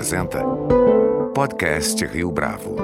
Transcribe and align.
apresenta 0.00 0.42
Podcast 1.34 2.02
Rio 2.06 2.32
Bravo. 2.32 2.76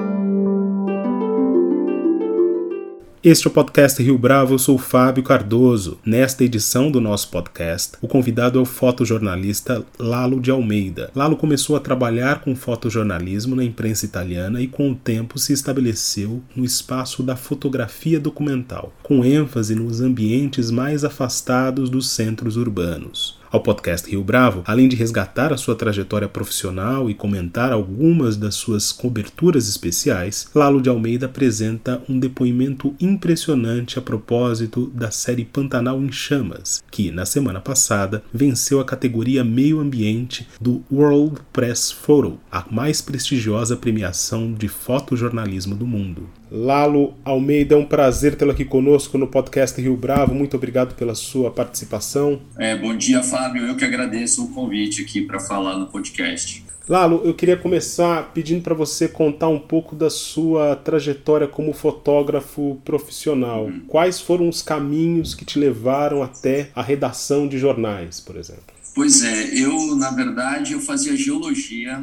Este 3.23 3.47
é 3.47 3.49
o 3.49 3.53
podcast 3.53 4.03
Rio 4.03 4.19
Bravo, 4.19 4.53
eu 4.53 4.59
sou 4.59 4.77
Fábio 4.77 5.23
Cardoso. 5.23 5.97
Nesta 6.05 6.43
edição 6.43 6.91
do 6.91 7.01
nosso 7.01 7.31
podcast, 7.31 7.93
o 8.03 8.07
convidado 8.07 8.59
é 8.59 8.61
o 8.61 8.65
fotojornalista 8.65 9.83
Lalo 9.97 10.39
de 10.39 10.51
Almeida. 10.51 11.09
Lalo 11.15 11.35
começou 11.35 11.75
a 11.75 11.79
trabalhar 11.79 12.41
com 12.41 12.55
fotojornalismo 12.55 13.55
na 13.55 13.63
imprensa 13.63 14.05
italiana 14.05 14.61
e 14.61 14.67
com 14.67 14.91
o 14.91 14.95
tempo 14.95 15.39
se 15.39 15.51
estabeleceu 15.51 16.43
no 16.55 16.63
espaço 16.63 17.23
da 17.23 17.35
fotografia 17.35 18.19
documental, 18.19 18.93
com 19.01 19.25
ênfase 19.25 19.73
nos 19.73 20.01
ambientes 20.01 20.69
mais 20.69 21.03
afastados 21.03 21.89
dos 21.89 22.11
centros 22.11 22.57
urbanos 22.57 23.37
ao 23.57 23.63
podcast 23.63 24.09
Rio 24.09 24.23
Bravo, 24.23 24.61
além 24.65 24.87
de 24.87 24.95
resgatar 24.95 25.51
a 25.51 25.57
sua 25.57 25.75
trajetória 25.75 26.27
profissional 26.27 27.09
e 27.09 27.15
comentar 27.15 27.71
algumas 27.71 28.37
das 28.37 28.53
suas 28.53 28.91
coberturas 28.91 29.67
especiais, 29.67 30.47
Lalo 30.53 30.79
de 30.79 30.89
Almeida 30.89 31.25
apresenta 31.25 32.01
um 32.07 32.19
depoimento 32.19 32.95
impressionante 32.99 33.97
a 33.97 34.01
propósito 34.01 34.91
da 34.93 35.09
série 35.09 35.43
Pantanal 35.43 35.99
em 36.01 36.11
Chamas, 36.11 36.83
que, 36.91 37.09
na 37.09 37.25
semana 37.25 37.59
passada, 37.59 38.23
venceu 38.31 38.79
a 38.79 38.85
categoria 38.85 39.43
Meio 39.43 39.79
Ambiente 39.79 40.47
do 40.61 40.83
World 40.91 41.41
Press 41.51 41.91
Photo, 41.91 42.39
a 42.51 42.63
mais 42.69 43.01
prestigiosa 43.01 43.75
premiação 43.75 44.53
de 44.53 44.67
fotojornalismo 44.67 45.75
do 45.75 45.87
mundo. 45.87 46.29
Lalo 46.49 47.13
Almeida, 47.25 47.75
é 47.75 47.77
um 47.77 47.85
prazer 47.85 48.35
tê-lo 48.35 48.51
aqui 48.51 48.63
conosco 48.63 49.17
no 49.17 49.27
podcast 49.27 49.79
Rio 49.81 49.97
Bravo. 49.97 50.33
Muito 50.33 50.55
obrigado 50.55 50.95
pela 50.95 51.13
sua 51.13 51.51
participação. 51.51 52.39
É, 52.57 52.75
bom 52.75 52.95
dia, 52.95 53.21
Fábio. 53.21 53.65
Eu 53.65 53.75
que 53.75 53.83
agradeço 53.83 54.45
o 54.45 54.49
convite 54.49 55.01
aqui 55.01 55.21
para 55.21 55.39
falar 55.39 55.77
no 55.77 55.87
podcast. 55.87 56.65
Lalo, 56.87 57.21
eu 57.25 57.33
queria 57.33 57.57
começar 57.57 58.31
pedindo 58.33 58.61
para 58.61 58.73
você 58.73 59.09
contar 59.09 59.49
um 59.49 59.59
pouco 59.59 59.93
da 59.93 60.09
sua 60.09 60.73
trajetória 60.77 61.45
como 61.45 61.73
fotógrafo 61.73 62.79
profissional. 62.85 63.65
Hum. 63.65 63.81
Quais 63.85 64.21
foram 64.21 64.47
os 64.47 64.61
caminhos 64.61 65.35
que 65.35 65.43
te 65.43 65.59
levaram 65.59 66.23
até 66.23 66.69
a 66.73 66.81
redação 66.81 67.45
de 67.45 67.57
jornais, 67.57 68.21
por 68.21 68.37
exemplo? 68.37 68.63
Pois 68.95 69.21
é, 69.21 69.53
eu, 69.53 69.97
na 69.97 70.11
verdade, 70.11 70.73
eu 70.73 70.79
fazia 70.79 71.15
geologia 71.17 72.01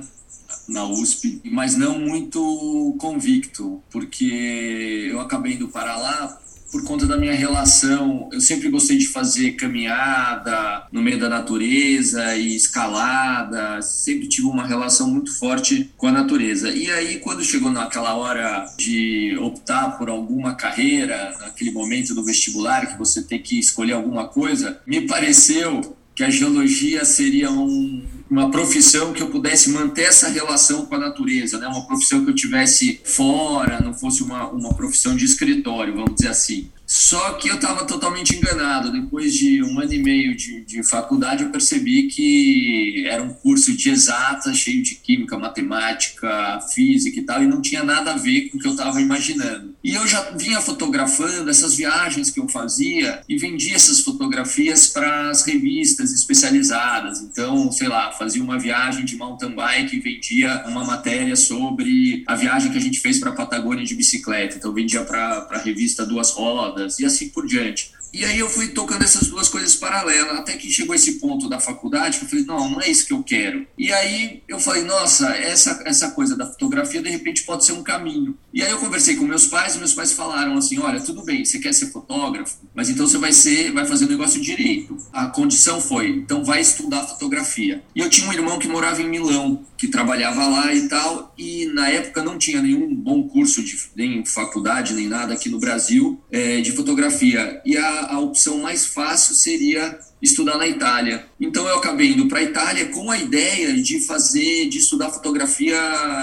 na 0.68 0.84
USP, 0.84 1.40
mas 1.44 1.76
não 1.76 1.98
muito 1.98 2.96
convicto, 2.98 3.82
porque 3.90 5.08
eu 5.10 5.20
acabei 5.20 5.54
indo 5.54 5.68
para 5.68 5.96
lá 5.96 6.38
por 6.74 6.82
conta 6.82 7.06
da 7.06 7.16
minha 7.16 7.32
relação. 7.32 8.28
Eu 8.32 8.40
sempre 8.40 8.68
gostei 8.68 8.98
de 8.98 9.06
fazer 9.06 9.52
caminhada 9.52 10.88
no 10.90 11.00
meio 11.00 11.20
da 11.20 11.28
natureza 11.28 12.34
e 12.34 12.56
escalada, 12.56 13.80
sempre 13.80 14.26
tive 14.26 14.48
uma 14.48 14.66
relação 14.66 15.08
muito 15.08 15.38
forte 15.38 15.92
com 15.96 16.08
a 16.08 16.12
natureza. 16.12 16.70
E 16.70 16.90
aí, 16.90 17.18
quando 17.20 17.44
chegou 17.44 17.70
naquela 17.70 18.16
hora 18.16 18.66
de 18.76 19.38
optar 19.40 19.96
por 19.96 20.08
alguma 20.08 20.56
carreira, 20.56 21.36
naquele 21.38 21.70
momento 21.70 22.12
do 22.12 22.24
vestibular 22.24 22.86
que 22.86 22.98
você 22.98 23.22
tem 23.22 23.40
que 23.40 23.56
escolher 23.56 23.92
alguma 23.92 24.26
coisa, 24.26 24.80
me 24.84 25.02
pareceu 25.02 25.96
que 26.12 26.24
a 26.24 26.30
geologia 26.30 27.04
seria 27.04 27.50
um, 27.50 28.04
uma 28.34 28.50
profissão 28.50 29.12
que 29.12 29.22
eu 29.22 29.28
pudesse 29.28 29.70
manter 29.70 30.02
essa 30.02 30.28
relação 30.28 30.86
com 30.86 30.96
a 30.96 30.98
natureza, 30.98 31.56
né? 31.56 31.68
uma 31.68 31.86
profissão 31.86 32.24
que 32.24 32.30
eu 32.32 32.34
tivesse 32.34 33.00
fora, 33.04 33.80
não 33.80 33.94
fosse 33.94 34.24
uma, 34.24 34.48
uma 34.48 34.74
profissão 34.74 35.14
de 35.14 35.24
escritório, 35.24 35.94
vamos 35.94 36.16
dizer 36.16 36.28
assim. 36.28 36.68
Só 36.94 37.32
que 37.32 37.48
eu 37.48 37.56
estava 37.56 37.84
totalmente 37.84 38.36
enganado. 38.36 38.92
Depois 38.92 39.34
de 39.34 39.60
um 39.64 39.80
ano 39.80 39.92
e 39.92 39.98
meio 39.98 40.36
de, 40.36 40.64
de 40.64 40.88
faculdade, 40.88 41.42
eu 41.42 41.50
percebi 41.50 42.04
que 42.04 43.04
era 43.08 43.20
um 43.20 43.34
curso 43.34 43.76
de 43.76 43.90
exata, 43.90 44.54
cheio 44.54 44.80
de 44.80 44.94
química, 44.94 45.36
matemática, 45.36 46.60
física 46.72 47.18
e 47.18 47.22
tal, 47.24 47.42
e 47.42 47.48
não 47.48 47.60
tinha 47.60 47.82
nada 47.82 48.12
a 48.12 48.16
ver 48.16 48.42
com 48.42 48.58
o 48.58 48.60
que 48.60 48.68
eu 48.68 48.70
estava 48.70 49.00
imaginando. 49.00 49.74
E 49.82 49.92
eu 49.92 50.06
já 50.06 50.30
vinha 50.36 50.60
fotografando 50.60 51.50
essas 51.50 51.74
viagens 51.74 52.30
que 52.30 52.38
eu 52.38 52.48
fazia 52.48 53.22
e 53.28 53.36
vendia 53.36 53.74
essas 53.74 53.98
fotografias 53.98 54.86
para 54.86 55.30
as 55.30 55.44
revistas 55.44 56.12
especializadas. 56.12 57.20
Então, 57.22 57.72
sei 57.72 57.88
lá, 57.88 58.12
fazia 58.12 58.42
uma 58.42 58.56
viagem 58.56 59.04
de 59.04 59.16
mountain 59.16 59.50
bike 59.52 59.96
e 59.96 59.98
vendia 59.98 60.62
uma 60.68 60.84
matéria 60.84 61.34
sobre 61.34 62.22
a 62.24 62.36
viagem 62.36 62.70
que 62.70 62.78
a 62.78 62.80
gente 62.80 63.00
fez 63.00 63.18
para 63.18 63.30
a 63.30 63.34
Patagônia 63.34 63.84
de 63.84 63.96
bicicleta. 63.96 64.56
Então, 64.56 64.72
vendia 64.72 65.02
para 65.02 65.48
a 65.50 65.58
revista 65.58 66.06
Duas 66.06 66.30
Rodas 66.30 66.83
rodas 66.84 66.98
e 66.98 67.04
assim 67.04 67.28
por 67.30 67.46
diante. 67.46 67.92
E 68.14 68.24
aí 68.24 68.38
eu 68.38 68.48
fui 68.48 68.68
tocando 68.68 69.02
essas 69.02 69.26
duas 69.26 69.48
coisas 69.48 69.74
paralelas, 69.74 70.38
até 70.38 70.52
que 70.52 70.70
chegou 70.70 70.94
esse 70.94 71.14
ponto 71.14 71.48
da 71.48 71.58
faculdade 71.58 72.18
que 72.18 72.24
eu 72.24 72.28
falei, 72.28 72.44
não, 72.44 72.70
não 72.70 72.80
é 72.80 72.88
isso 72.88 73.06
que 73.06 73.12
eu 73.12 73.24
quero. 73.24 73.66
E 73.76 73.92
aí 73.92 74.40
eu 74.46 74.60
falei, 74.60 74.84
nossa, 74.84 75.34
essa, 75.34 75.82
essa 75.84 76.12
coisa 76.12 76.36
da 76.36 76.46
fotografia 76.46 77.02
de 77.02 77.10
repente 77.10 77.42
pode 77.42 77.64
ser 77.64 77.72
um 77.72 77.82
caminho. 77.82 78.38
E 78.52 78.62
aí 78.62 78.70
eu 78.70 78.78
conversei 78.78 79.16
com 79.16 79.24
meus 79.24 79.48
pais, 79.48 79.74
e 79.74 79.78
meus 79.78 79.94
pais 79.94 80.12
falaram 80.12 80.56
assim, 80.56 80.78
olha, 80.78 81.00
tudo 81.00 81.24
bem, 81.24 81.44
você 81.44 81.58
quer 81.58 81.74
ser 81.74 81.86
fotógrafo, 81.86 82.58
mas 82.72 82.88
então 82.88 83.04
você 83.04 83.18
vai 83.18 83.32
ser, 83.32 83.72
vai 83.72 83.84
fazer 83.84 84.04
o 84.04 84.08
negócio 84.08 84.40
direito. 84.40 84.96
A 85.12 85.26
condição 85.26 85.80
foi, 85.80 86.10
então 86.10 86.44
vai 86.44 86.60
estudar 86.60 87.02
fotografia. 87.02 87.82
E 87.96 87.98
eu 87.98 88.08
tinha 88.08 88.28
um 88.28 88.32
irmão 88.32 88.60
que 88.60 88.68
morava 88.68 89.02
em 89.02 89.08
Milão, 89.08 89.66
que 89.76 89.88
trabalhava 89.88 90.46
lá 90.46 90.72
e 90.72 90.88
tal, 90.88 91.34
e 91.36 91.66
na 91.66 91.88
época 91.88 92.22
não 92.22 92.38
tinha 92.38 92.62
nenhum 92.62 92.94
bom 92.94 93.26
curso 93.26 93.60
de 93.60 93.76
nem 93.96 94.24
faculdade 94.24 94.94
nem 94.94 95.08
nada 95.08 95.34
aqui 95.34 95.48
no 95.48 95.58
Brasil 95.58 96.22
é, 96.30 96.60
de 96.60 96.70
fotografia. 96.70 97.60
E 97.66 97.76
a 97.76 98.03
a, 98.06 98.18
opção 98.18 98.58
mais 98.58 98.86
fácil 98.86 99.34
seria 99.34 99.98
estudar 100.20 100.56
na 100.56 100.66
Itália. 100.66 101.26
Então 101.38 101.66
eu 101.68 101.76
acabei 101.76 102.12
indo 102.12 102.26
para 102.26 102.38
a 102.38 102.42
Itália 102.42 102.86
com 102.86 103.10
a 103.10 103.18
ideia 103.18 103.74
de 103.74 104.00
fazer, 104.00 104.68
de 104.68 104.78
estudar 104.78 105.10
fotografia 105.10 105.76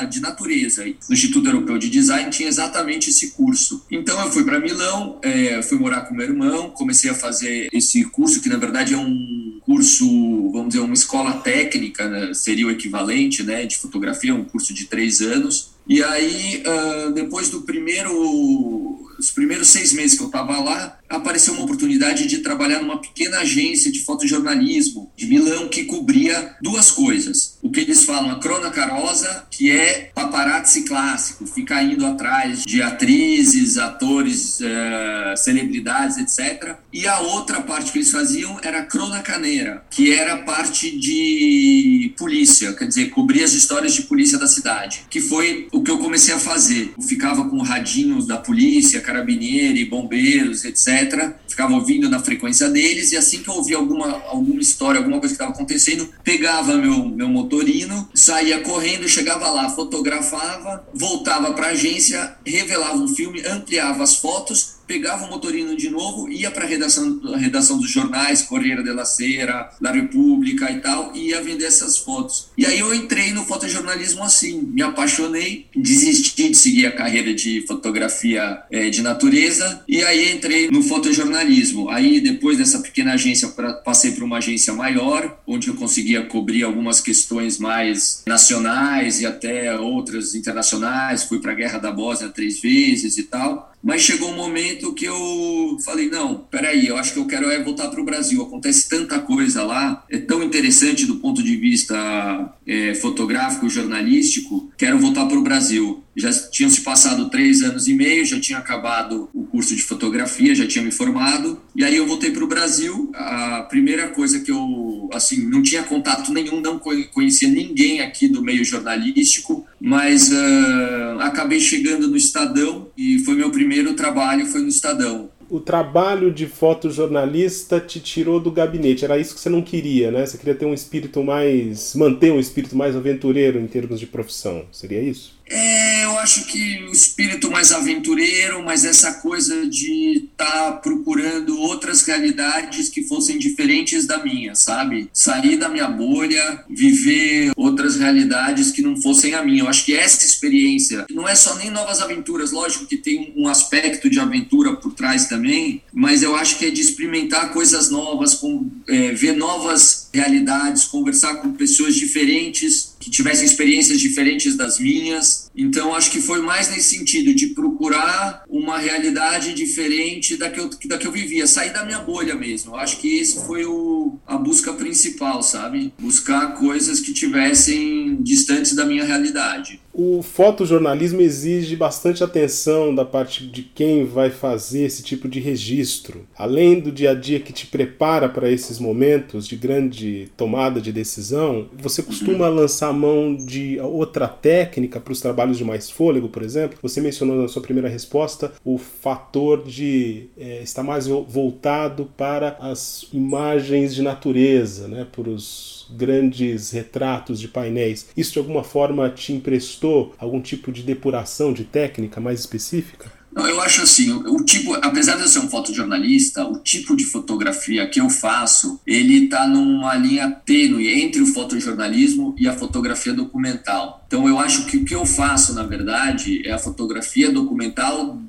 de 0.09 0.20
natureza. 0.20 0.84
No 0.86 1.14
Instituto 1.14 1.47
Europeu 1.47 1.78
de 1.78 1.90
Design 1.90 2.30
tinha 2.31 2.50
exatamente 2.50 3.09
esse 3.09 3.31
curso. 3.31 3.86
Então 3.91 4.20
eu 4.20 4.31
fui 4.31 4.44
para 4.44 4.59
Milão, 4.59 5.20
é, 5.22 5.62
fui 5.62 5.78
morar 5.78 6.02
com 6.02 6.16
meu 6.16 6.25
irmão, 6.25 6.72
comecei 6.72 7.12
a 7.12 7.16
fazer 7.16 7.70
esse 7.72 8.03
curso 8.06 8.41
que 8.41 8.50
na 8.50 8.58
verdade 8.58 8.94
é 8.94 8.97
um 8.97 9.59
curso, 9.62 10.52
vamos 10.52 10.70
dizer, 10.70 10.80
uma 10.80 10.94
escola 10.94 11.34
técnica, 11.34 12.09
né? 12.09 12.34
seria 12.34 12.68
o 12.68 12.72
equivalente, 12.72 13.44
né, 13.44 13.66
de 13.66 13.78
fotografia, 13.78 14.34
um 14.34 14.44
curso 14.44 14.74
de 14.74 14.86
três 14.86 15.22
anos. 15.22 15.72
E 15.88 16.03
aí, 16.03 16.64
uh, 16.66 17.12
depois 17.12 17.50
do 17.50 17.62
primeiro, 17.62 19.00
os 19.22 19.30
primeiros 19.30 19.68
seis 19.68 19.94
meses 19.94 20.18
que 20.18 20.24
eu 20.24 20.28
estava 20.28 20.59
lá, 20.59 20.98
apareceu 21.08 21.54
uma 21.54 21.64
oportunidade 21.64 22.26
de 22.26 22.40
trabalhar 22.40 22.82
numa 22.82 23.00
pequena 23.00 23.42
agência 23.42 23.92
de 23.92 24.00
fotojornalismo 24.02 25.12
de 25.16 25.28
Milão 25.28 25.70
que 25.70 25.86
cobria 25.86 26.56
duas 26.59 26.90
coisas. 26.90 27.59
O 27.61 27.69
que 27.69 27.81
eles 27.81 28.03
falam, 28.03 28.31
a 28.31 28.39
crona 28.39 28.72
carosa, 28.72 29.45
que 29.51 29.72
é 29.72 30.11
paparazzi 30.16 30.83
clássico, 30.83 31.45
ficar 31.45 31.83
indo 31.83 32.05
atrás 32.05 32.63
de 32.66 32.81
atrizes, 32.81 33.77
atores, 33.77 34.59
uh, 34.59 35.38
celebridades, 35.38 36.17
etc. 36.17 36.75
E 36.91 37.07
a 37.07 37.19
outra 37.19 37.61
parte 37.61 37.91
que 37.91 37.99
eles 37.99 38.11
faziam 38.11 38.59
era 38.63 38.79
a 38.79 38.85
crona 38.85 39.22
caneira, 39.22 39.83
que 39.89 40.11
era 40.13 40.38
parte 40.38 40.97
de 40.97 42.13
polícia, 42.17 42.73
quer 42.73 42.88
dizer, 42.88 43.09
cobrir 43.09 43.44
as 43.44 43.53
histórias 43.53 43.93
de 43.93 44.03
polícia 44.03 44.38
da 44.38 44.47
cidade, 44.47 45.05
que 45.09 45.22
foi 45.22 45.67
o 45.72 45.83
que 45.83 45.91
eu 45.91 45.99
comecei 45.99 46.33
a 46.33 46.39
fazer. 46.39 46.93
Eu 46.97 47.03
ficava 47.03 47.47
com 47.47 47.61
radinhos 47.61 48.25
da 48.25 48.38
polícia, 48.38 49.01
carabinieri, 49.01 49.85
bombeiros, 49.85 50.66
etc 50.66 51.35
ficava 51.61 51.75
ouvindo 51.75 52.09
na 52.09 52.19
frequência 52.19 52.69
deles 52.69 53.11
e 53.11 53.17
assim 53.17 53.44
que 53.44 53.49
eu 53.49 53.53
ouvia 53.53 53.77
alguma, 53.77 54.23
alguma 54.27 54.59
história, 54.59 54.97
alguma 54.97 55.19
coisa 55.19 55.35
que 55.35 55.41
estava 55.41 55.51
acontecendo, 55.51 56.09
pegava 56.23 56.75
meu, 56.75 57.05
meu 57.05 57.27
motorino, 57.27 58.09
saía 58.16 58.61
correndo, 58.61 59.07
chegava 59.07 59.49
lá, 59.51 59.69
fotografava, 59.69 60.83
voltava 60.94 61.53
para 61.53 61.67
a 61.67 61.72
agência, 61.72 62.35
revelava 62.44 62.97
um 62.97 63.07
filme, 63.07 63.45
ampliava 63.45 64.01
as 64.03 64.16
fotos 64.16 64.81
pegava 64.91 65.24
o 65.25 65.29
motorino 65.29 65.74
de 65.78 65.90
novo, 65.90 66.29
ia 66.29 66.52
para 66.52 66.66
a 66.66 66.68
redação, 66.68 67.22
redação 67.38 67.78
dos 67.78 67.90
jornais, 67.90 68.41
Correio 68.41 68.84
della 68.84 69.05
Sera, 69.05 69.72
La 69.79 69.90
República 69.90 70.70
e 70.70 70.82
tal, 70.82 71.16
e 71.16 71.29
ia 71.29 71.41
vender 71.41 71.64
essas 71.64 71.97
fotos. 71.97 72.49
E 72.58 72.66
aí 72.66 72.79
eu 72.79 72.93
entrei 72.93 73.32
no 73.32 73.46
fotojornalismo 73.46 74.22
assim, 74.22 74.61
me 74.61 74.82
apaixonei, 74.82 75.67
desisti 75.73 76.49
de 76.49 76.58
seguir 76.58 76.88
a 76.88 76.91
carreira 76.91 77.34
de 77.34 77.66
fotografia 77.66 78.64
é, 78.70 78.90
de 78.90 79.02
natureza, 79.02 79.82
e 79.88 80.03
aí 80.03 80.34
entrei 80.34 80.70
no 80.70 80.84
fotojornalismo. 80.84 81.90
Aí 81.90 82.20
depois 82.20 82.58
dessa 82.58 82.79
pequena 82.79 83.14
agência, 83.14 83.47
pra, 83.47 83.76
passei 83.76 84.11
para 84.11 84.26
uma 84.26 84.40
agência 84.40 84.73
maior, 84.73 85.40
onde 85.47 85.70
eu 85.70 85.76
conseguia 85.76 86.26
cobrir 86.26 86.64
algumas 86.64 86.99
questões 86.99 87.58
mais 87.58 88.23
nacionais 88.28 89.22
e 89.22 89.26
até 89.26 89.73
outras 89.73 90.35
internacionais. 90.35 91.23
Fui 91.23 91.40
para 91.40 91.53
a 91.53 91.55
Guerra 91.55 91.78
da 91.78 91.93
Bósnia 91.93 92.28
três 92.28 92.59
vezes 92.59 93.17
e 93.17 93.23
tal. 93.23 93.71
Mas 93.83 94.01
chegou 94.01 94.29
um 94.29 94.35
momento 94.35 94.93
que 94.93 95.05
eu 95.05 95.78
falei: 95.83 96.09
não, 96.09 96.35
peraí, 96.35 96.87
eu 96.87 96.97
acho 96.97 97.13
que 97.13 97.19
eu 97.19 97.25
quero 97.25 97.49
é 97.49 97.63
voltar 97.63 97.89
para 97.89 98.01
o 98.01 98.05
Brasil. 98.05 98.41
Acontece 98.41 98.87
tanta 98.87 99.19
coisa 99.19 99.63
lá, 99.63 100.05
é 100.09 100.17
tão 100.17 100.43
interessante 100.43 101.05
do 101.05 101.16
ponto 101.16 101.41
de 101.41 101.55
vista 101.55 102.53
é, 102.66 102.93
fotográfico, 102.95 103.69
jornalístico, 103.69 104.72
quero 104.78 104.99
voltar 104.99 105.25
para 105.25 105.37
o 105.37 105.43
Brasil. 105.43 106.03
já 106.16 106.31
tinham 106.49 106.69
se 106.69 106.81
passado 106.81 107.29
três 107.29 107.61
anos 107.61 107.87
e 107.87 107.93
meio, 107.93 108.25
já 108.25 108.39
tinha 108.39 108.59
acabado 108.59 109.29
o 109.33 109.43
curso 109.45 109.75
de 109.75 109.81
fotografia, 109.81 110.53
já 110.53 110.67
tinha 110.67 110.83
me 110.83 110.91
formado. 110.91 111.61
E 111.75 111.83
aí 111.83 111.95
eu 111.95 112.05
voltei 112.05 112.31
para 112.31 112.43
o 112.43 112.47
Brasil. 112.47 113.11
A 113.16 113.66
primeira 113.69 114.09
coisa 114.09 114.39
que 114.39 114.51
eu, 114.51 115.09
assim, 115.13 115.47
não 115.47 115.63
tinha 115.63 115.83
contato 115.83 116.31
nenhum, 116.31 116.61
não 116.61 116.79
conhecia 116.79 117.49
ninguém 117.49 118.01
aqui 118.01 118.28
do 118.28 118.43
meio 118.43 118.63
jornalístico, 118.63 119.66
mas 119.79 120.31
uh, 120.31 121.19
acabei 121.22 121.59
chegando 121.59 122.07
no 122.07 122.16
Estadão 122.16 122.80
e 123.02 123.20
foi 123.20 123.36
meu 123.36 123.50
primeiro 123.50 123.96
trabalho, 123.96 124.46
foi 124.46 124.62
no 124.62 124.68
Estadão 124.68 125.30
o 125.52 125.59
trabalho 125.59 126.32
de 126.32 126.48
fotojornalista 126.48 127.78
te 127.78 128.00
tirou 128.00 128.40
do 128.40 128.50
gabinete. 128.50 129.03
Era 129.03 129.20
isso 129.20 129.36
que 129.36 129.42
você 129.42 129.50
não 129.50 129.62
queria, 129.62 130.09
né? 130.09 130.26
Você 130.26 130.38
queria 130.38 130.56
ter 130.56 130.66
um 130.66 130.74
espírito 130.74 131.22
mais. 131.22 131.94
manter 131.94 132.32
um 132.32 132.40
espírito 132.40 132.74
mais 132.74 132.96
aventureiro 132.96 133.59
em 133.59 133.68
termos 133.68 134.00
de 134.00 134.08
profissão. 134.08 134.64
Seria 134.72 135.02
isso? 135.02 135.38
É, 135.52 136.06
eu 136.06 136.18
acho 136.18 136.46
que 136.46 136.86
o 136.88 136.92
espírito 136.94 137.52
mais 137.52 137.74
aventureiro, 137.74 138.64
mas 138.64 138.86
essa 138.86 139.16
coisa 139.16 139.68
de 139.68 140.30
estar 140.32 140.46
tá 140.46 140.72
procurando 140.72 141.59
outras 141.59 142.03
realidades 142.03 142.88
que 142.88 143.03
fossem 143.03 143.38
diferentes 143.38 144.08
da 144.08 144.24
minha, 144.24 144.56
sabe? 144.56 145.09
Sair 145.12 145.58
da 145.58 145.68
minha 145.68 145.90
bolha, 145.90 146.64
viver 146.70 147.52
outras 147.58 147.98
realidades 147.98 148.72
que 148.72 148.82
não 148.82 148.96
fossem 149.02 149.34
a 149.34 149.44
minha. 149.44 149.64
Eu 149.64 149.68
acho 149.68 149.84
que 149.84 149.94
essa 149.94 150.26
experiência 150.26 151.06
não 151.12 151.28
é 151.28 151.36
só 151.36 151.56
nem 151.56 151.70
novas 151.70 152.02
aventuras, 152.02 152.52
lógico 152.52 152.86
que 152.86 152.96
tem 152.96 153.34
um 153.36 153.50
aspecto 153.50 154.09
de 154.09 154.22
aventura 154.22 154.78
por 154.78 154.94
trás 154.94 155.26
também, 155.26 155.84
mas 155.92 156.24
eu 156.24 156.34
acho 156.34 156.58
que 156.58 156.66
é 156.66 156.72
de 156.72 156.80
experimentar 156.80 157.52
coisas 157.52 157.92
novas, 157.92 158.36
com, 158.36 158.72
é, 158.88 159.12
ver 159.12 159.36
novas 159.36 160.09
realidades, 160.14 160.86
conversar 160.86 161.36
com 161.36 161.52
pessoas 161.52 161.96
diferentes 161.96 162.91
que 163.02 163.09
tivessem 163.09 163.46
experiências 163.46 164.00
diferentes 164.00 164.56
das 164.56 164.80
minhas. 164.80 165.50
Então, 165.56 165.94
acho 165.96 166.12
que 166.12 166.22
foi 166.22 166.42
mais 166.42 166.70
nesse 166.70 166.98
sentido, 166.98 167.34
de 167.34 167.48
procurar 167.48 168.44
uma 168.48 168.78
realidade 168.78 169.53
diferente 169.53 170.38
da 170.38 170.50
que 170.50 170.59
eu, 170.59 170.70
da 170.86 170.98
que 170.98 171.08
eu 171.08 171.12
vivia, 171.12 171.48
sair 171.48 171.74
da 171.74 171.84
minha 171.84 172.00
bolha 172.00 172.36
mesmo. 172.36 172.76
Acho 172.76 172.98
que 172.98 173.18
esse 173.18 173.44
foi 173.46 173.66
o, 173.66 174.20
a 174.28 174.38
busca 174.38 174.72
principal, 174.74 175.42
sabe? 175.42 175.92
Buscar 176.00 176.53
coisas 176.53 177.00
que 177.00 177.12
tivessem 177.12 178.22
distantes 178.22 178.76
da 178.76 178.86
minha 178.86 179.03
realidade. 179.03 179.80
O 179.93 180.22
fotojornalismo 180.22 181.22
exige 181.22 181.76
bastante 181.76 182.23
atenção 182.23 182.96
da 182.96 183.03
parte 183.03 183.46
de 183.46 183.61
quem 183.61 184.05
vai 184.05 184.29
fazer 184.29 184.84
esse 184.84 185.03
tipo 185.03 185.28
de 185.28 185.40
registro. 185.40 186.26
Além 186.38 186.79
do 186.79 186.91
dia 186.91 187.11
a 187.11 187.14
dia 187.14 187.40
que 187.40 187.52
te 187.52 187.67
prepara 187.67 188.29
para 188.29 188.49
esses 188.49 188.79
momentos 188.79 189.47
de 189.47 189.55
grande 189.55 190.32
tomada 190.38 190.79
de 190.79 190.91
decisão, 190.91 191.67
você 191.78 192.02
costuma 192.02 192.47
uhum. 192.49 192.55
lançar 192.61 192.88
a 192.88 192.93
mão 192.93 193.35
de 193.35 193.79
outra 193.79 194.28
técnica 194.28 194.99
para 194.99 195.11
os 195.11 195.20
trabalhos 195.20 195.58
de 195.58 195.66
mais 195.66 195.90
fôlego, 195.90 196.29
por 196.29 196.41
exemplo? 196.41 196.79
Você 196.82 197.02
mencionou 197.02 197.35
na 197.35 197.47
sua 197.47 197.61
primeira 197.61 197.90
resposta 197.90 198.53
o 198.64 198.78
fator 198.78 199.64
de 199.64 200.28
é, 200.38 200.61
estar 200.64 200.84
mais 200.84 201.08
voltado 201.08 202.09
para 202.16 202.58
as 202.61 203.08
imagens 203.11 203.93
de 203.93 204.02
natureza, 204.02 204.88
né, 204.88 205.05
para 205.11 205.29
os 205.29 205.82
grandes 205.93 206.72
retratos 206.72 207.40
de 207.40 207.47
painéis, 207.47 208.08
isso 208.16 208.34
de 208.34 208.40
alguma 208.40 208.64
forma 208.64 209.09
te 209.09 209.34
emprestou 209.34 209.80
algum 210.17 210.41
tipo 210.41 210.72
de 210.72 210.83
depuração 210.83 211.53
de 211.53 211.63
técnica 211.63 212.19
mais 212.19 212.39
específica? 212.39 213.11
Não, 213.33 213.47
eu 213.47 213.61
acho 213.61 213.81
assim, 213.81 214.11
o, 214.11 214.43
tipo, 214.43 214.73
apesar 214.75 215.16
de 215.16 215.22
eu 215.22 215.28
ser 215.28 215.39
um 215.39 215.49
fotojornalista, 215.49 216.45
o 216.45 216.59
tipo 216.59 216.95
de 216.95 217.05
fotografia 217.05 217.87
que 217.87 218.01
eu 218.01 218.09
faço, 218.09 218.81
ele 218.85 219.25
está 219.25 219.47
numa 219.47 219.95
linha 219.95 220.29
tênue 220.45 220.89
entre 221.01 221.22
o 221.22 221.25
fotojornalismo 221.25 222.35
e 222.37 222.47
a 222.47 222.53
fotografia 222.53 223.13
documental. 223.13 224.03
Então 224.05 224.28
eu 224.28 224.37
acho 224.37 224.66
que 224.66 224.75
o 224.75 224.83
que 224.83 224.93
eu 224.93 225.05
faço, 225.05 225.53
na 225.53 225.63
verdade, 225.63 226.45
é 226.45 226.51
a 226.51 226.59
fotografia 226.59 227.31
documental 227.31 228.19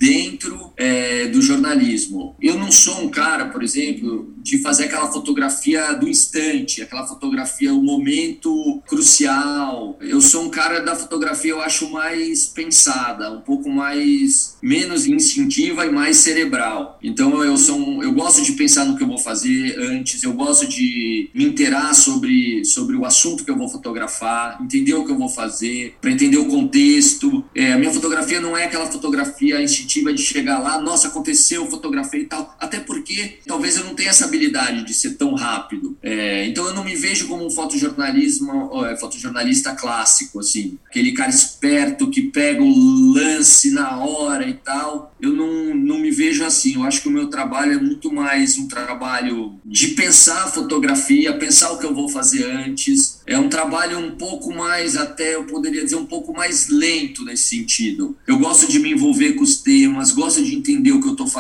Eu 2.41 2.59
não 2.59 2.71
sou 2.71 3.03
um 3.03 3.09
cara, 3.09 3.47
por 3.47 3.63
exemplo, 3.63 4.33
de 4.43 4.59
fazer 4.59 4.85
aquela 4.85 5.11
fotografia 5.11 5.93
do 5.93 6.09
instante, 6.09 6.83
aquela 6.83 7.07
fotografia, 7.07 7.73
o 7.73 7.83
momento 7.83 8.83
crucial. 8.87 9.97
Eu 10.01 10.21
sou 10.21 10.45
um 10.45 10.51
cara 10.51 10.81
da 10.81 10.97
fotografia, 10.97 11.51
eu 11.51 11.61
acho 11.61 11.91
mais 11.91 12.47
pensada, 12.47 13.31
um 13.31 13.41
pouco 13.41 13.71
mais 13.71 14.57
menos 14.63 15.07
instintiva 15.07 15.87
e 15.87 15.91
mais 15.91 16.19
cerebral. 16.19 16.99
Então 17.03 17.43
eu 17.45 17.57
sou 17.57 17.79
um, 17.79 18.03
eu 18.03 18.13
gosto 18.13 18.43
de 18.43 18.53
pensar 18.53 18.85
no 18.85 18.97
que 18.97 19.03
eu 19.03 19.09
vou 19.09 19.19
fazer 19.19 19.79
antes, 19.79 20.23
eu 20.23 20.33
gosto 20.33 20.67
de 20.67 21.31
me 21.35 21.45
inteirar 21.45 21.95
sobre 21.95 22.65
sobre 22.65 22.97
o 22.97 23.05
assunto 23.05 23.45
que 23.45 23.51
eu 23.51 23.57
vou 23.57 23.69
fotografar, 23.69 24.59
entender 24.63 24.95
o 24.95 25.05
que 25.05 25.13
eu 25.13 25.19
vou 25.19 25.29
fazer 25.29 25.97
para 26.01 26.11
entender 26.11 26.39
o 26.39 26.47
contexto. 26.47 27.45
É, 27.55 27.73
a 27.73 27.79
minha 27.79 27.93
fotografia 27.93 28.41
não 28.41 28.57
é 28.57 28.65
aquela 28.65 28.87
fotografia 28.87 29.63
instintiva 29.63 30.13
de 30.13 30.23
chegar 30.23 30.59
lá, 30.59 30.81
nossa, 30.81 31.09
aconteceu, 31.09 31.67
fotografei 31.93 32.23
e 32.23 32.27
tal. 32.27 32.57
Até 32.59 32.81
porque 32.81 33.39
talvez 33.47 33.77
eu 33.77 33.85
não 33.85 33.95
tenha 33.95 34.11
essa 34.11 34.25
habilidade 34.25 34.85
de 34.85 34.95
ser 34.95 35.11
tão 35.11 35.35
rápido. 35.35 35.97
É, 36.03 36.47
então 36.47 36.67
eu 36.67 36.75
não 36.75 36.85
me 36.85 36.97
vejo 36.97 37.29
como 37.29 37.47
um 37.47 37.51
fotojornalismo, 37.51 38.85
é, 38.87 38.97
fotojornalista 38.97 39.75
clássico, 39.75 40.41
assim. 40.41 40.79
Aquele 40.89 41.13
cara 41.13 41.31
esperto 41.31 42.11
que 42.11 42.23
pega 42.23 42.63
o 42.63 43.13
lance 43.13 43.71
na 43.71 43.99
hora 43.99 44.49
e 44.49 44.55
tal. 44.55 45.15
Eu 45.21 45.33
não, 45.33 45.75
não 45.75 45.99
me 45.99 46.11
vejo 46.11 46.45
assim. 46.45 46.75
Eu 46.75 46.85
acho 46.85 47.03
que 47.03 47.09
o 47.09 47.13
meu 47.13 47.29
trabalho 47.29 47.75
é 47.75 47.81
muito 47.81 48.13
mais 48.13 48.59
um 48.59 48.67
trabalho 48.67 49.61
de 49.65 49.89
pensar 49.89 50.45
a 50.45 50.49
fotografia, 50.49 51.37
pensar 51.37 51.73
o 51.73 51.79
que 51.79 51.87
eu 51.87 51.95
vou 51.95 52.09
fazer 52.09 52.45
antes. 52.45 53.21
É 53.27 53.39
um 53.39 53.49
trabalho 53.49 53.99
um 53.99 54.13
pouco 54.13 54.53
mais 54.53 54.97
até 54.97 55.35
eu 55.35 55.45
poderia 55.45 55.85
dizer, 55.85 55.97
um 55.97 56.07
pouco 56.07 56.33
mais 56.33 56.69
lento 56.69 57.25
nesse 57.25 57.49
sentido. 57.49 58.17
Eu 58.27 58.39
gosto 58.39 58.71
de 58.71 58.79
me 58.79 58.91
envolver 58.91 59.35
com 59.35 59.42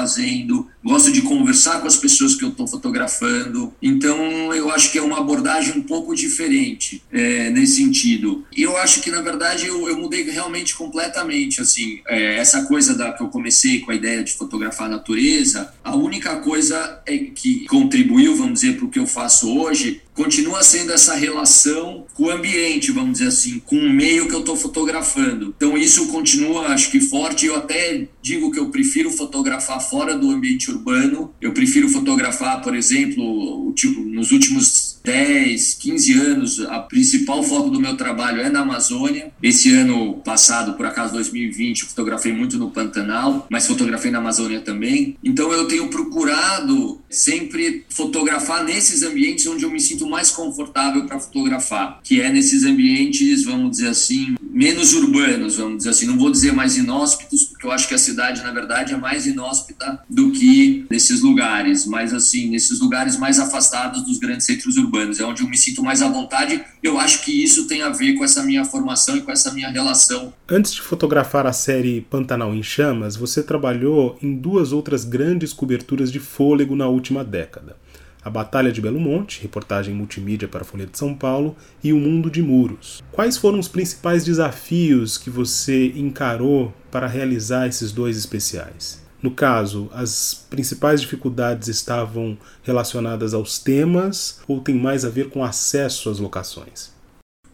fazendo, 0.02 0.68
gosto 0.82 1.12
de 1.12 1.22
conversar 1.22 1.80
com 1.80 1.86
as 1.86 1.96
pessoas 1.96 2.34
que 2.34 2.44
eu 2.44 2.48
estou 2.48 2.66
fotografando. 2.66 3.72
Então, 3.80 4.52
eu 4.52 4.68
acho 4.70 4.90
que 4.90 4.98
é 4.98 5.02
uma 5.02 5.18
abordagem 5.18 5.78
um 5.78 5.82
pouco 5.82 6.14
diferente 6.14 7.02
é, 7.12 7.50
nesse 7.50 7.76
sentido. 7.76 8.44
E 8.56 8.62
eu 8.62 8.76
acho 8.76 9.00
que, 9.00 9.10
na 9.10 9.20
verdade, 9.20 9.66
eu, 9.66 9.88
eu 9.88 9.96
mudei 9.96 10.24
realmente 10.24 10.74
completamente. 10.74 11.60
Assim, 11.60 12.00
é, 12.08 12.36
essa 12.36 12.64
coisa 12.64 12.96
da 12.96 13.12
que 13.12 13.22
eu 13.22 13.28
comecei 13.28 13.80
com 13.80 13.92
a 13.92 13.94
ideia 13.94 14.24
de 14.24 14.32
fotografar 14.32 14.86
a 14.86 14.90
natureza, 14.90 15.72
a 15.84 15.94
única 15.94 16.36
coisa 16.36 17.00
é 17.06 17.16
que 17.18 17.64
contribuiu, 17.66 18.34
vamos 18.34 18.54
dizer, 18.54 18.76
para 18.76 18.86
o 18.86 18.90
que 18.90 18.98
eu 18.98 19.06
faço 19.06 19.56
hoje 19.56 20.02
continua 20.14 20.62
sendo 20.62 20.92
essa 20.92 21.14
relação 21.14 22.06
com 22.14 22.24
o 22.24 22.30
ambiente, 22.30 22.92
vamos 22.92 23.14
dizer 23.14 23.28
assim, 23.28 23.60
com 23.60 23.76
o 23.76 23.90
meio 23.90 24.28
que 24.28 24.34
eu 24.34 24.40
estou 24.40 24.56
fotografando. 24.56 25.54
Então 25.56 25.76
isso 25.76 26.08
continua, 26.08 26.68
acho 26.68 26.90
que 26.90 27.00
forte. 27.00 27.46
Eu 27.46 27.56
até 27.56 28.08
digo 28.20 28.50
que 28.50 28.58
eu 28.58 28.70
prefiro 28.70 29.10
fotografar 29.10 29.80
fora 29.80 30.16
do 30.16 30.30
ambiente 30.30 30.70
urbano. 30.70 31.34
Eu 31.40 31.52
prefiro 31.52 31.88
fotografar, 31.88 32.60
por 32.62 32.74
exemplo, 32.74 33.72
tipo, 33.74 34.00
nos 34.00 34.30
últimos 34.30 34.91
10, 35.04 35.74
15 35.74 36.12
anos, 36.12 36.60
a 36.60 36.78
principal 36.80 37.42
foco 37.42 37.70
do 37.70 37.80
meu 37.80 37.96
trabalho 37.96 38.40
é 38.40 38.48
na 38.48 38.60
Amazônia. 38.60 39.32
Esse 39.42 39.72
ano 39.72 40.14
passado, 40.24 40.74
por 40.74 40.86
acaso 40.86 41.12
2020, 41.14 41.82
eu 41.82 41.88
fotografei 41.88 42.32
muito 42.32 42.56
no 42.58 42.70
Pantanal, 42.70 43.46
mas 43.50 43.66
fotografei 43.66 44.10
na 44.10 44.18
Amazônia 44.18 44.60
também. 44.60 45.16
Então 45.22 45.52
eu 45.52 45.66
tenho 45.66 45.88
procurado 45.88 47.00
sempre 47.10 47.84
fotografar 47.88 48.64
nesses 48.64 49.02
ambientes 49.02 49.46
onde 49.46 49.64
eu 49.64 49.70
me 49.70 49.80
sinto 49.80 50.08
mais 50.08 50.30
confortável 50.30 51.04
para 51.06 51.18
fotografar, 51.18 52.00
que 52.02 52.20
é 52.20 52.30
nesses 52.30 52.64
ambientes, 52.64 53.44
vamos 53.44 53.72
dizer 53.72 53.88
assim, 53.88 54.34
menos 54.40 54.94
urbanos, 54.94 55.56
vamos 55.56 55.78
dizer 55.78 55.90
assim. 55.90 56.06
Não 56.06 56.18
vou 56.18 56.30
dizer 56.30 56.52
mais 56.52 56.76
inóspitos, 56.76 57.51
eu 57.66 57.70
acho 57.70 57.88
que 57.88 57.94
a 57.94 57.98
cidade, 57.98 58.42
na 58.42 58.52
verdade, 58.52 58.92
é 58.92 58.96
mais 58.96 59.26
inóspita 59.26 60.00
do 60.08 60.32
que 60.32 60.86
nesses 60.90 61.20
lugares, 61.22 61.86
mas 61.86 62.12
assim, 62.12 62.48
nesses 62.50 62.80
lugares 62.80 63.16
mais 63.16 63.38
afastados 63.38 64.02
dos 64.04 64.18
grandes 64.18 64.46
centros 64.46 64.76
urbanos 64.76 65.20
é 65.20 65.24
onde 65.24 65.42
eu 65.42 65.48
me 65.48 65.56
sinto 65.56 65.82
mais 65.82 66.02
à 66.02 66.08
vontade. 66.08 66.62
Eu 66.82 66.98
acho 66.98 67.24
que 67.24 67.42
isso 67.42 67.66
tem 67.66 67.82
a 67.82 67.88
ver 67.88 68.14
com 68.14 68.24
essa 68.24 68.42
minha 68.42 68.64
formação 68.64 69.16
e 69.16 69.20
com 69.20 69.30
essa 69.30 69.52
minha 69.52 69.70
relação. 69.70 70.32
Antes 70.48 70.72
de 70.72 70.82
fotografar 70.82 71.46
a 71.46 71.52
série 71.52 72.00
Pantanal 72.02 72.54
em 72.54 72.62
Chamas, 72.62 73.16
você 73.16 73.42
trabalhou 73.42 74.18
em 74.22 74.34
duas 74.36 74.72
outras 74.72 75.04
grandes 75.04 75.52
coberturas 75.52 76.10
de 76.10 76.18
fôlego 76.18 76.76
na 76.76 76.88
última 76.88 77.24
década. 77.24 77.76
A 78.24 78.30
Batalha 78.30 78.70
de 78.70 78.80
Belo 78.80 79.00
Monte, 79.00 79.42
reportagem 79.42 79.92
multimídia 79.92 80.46
para 80.46 80.62
a 80.62 80.64
Folha 80.64 80.86
de 80.86 80.96
São 80.96 81.12
Paulo, 81.12 81.56
e 81.82 81.92
O 81.92 81.98
Mundo 81.98 82.30
de 82.30 82.40
Muros. 82.40 83.02
Quais 83.10 83.36
foram 83.36 83.58
os 83.58 83.66
principais 83.66 84.24
desafios 84.24 85.18
que 85.18 85.28
você 85.28 85.88
encarou 85.96 86.72
para 86.90 87.08
realizar 87.08 87.66
esses 87.66 87.90
dois 87.90 88.16
especiais? 88.16 89.02
No 89.20 89.32
caso, 89.32 89.90
as 89.92 90.46
principais 90.48 91.00
dificuldades 91.00 91.66
estavam 91.66 92.38
relacionadas 92.62 93.34
aos 93.34 93.58
temas 93.58 94.40
ou 94.46 94.60
tem 94.60 94.76
mais 94.76 95.04
a 95.04 95.08
ver 95.08 95.28
com 95.28 95.44
acesso 95.44 96.08
às 96.08 96.18
locações? 96.18 96.92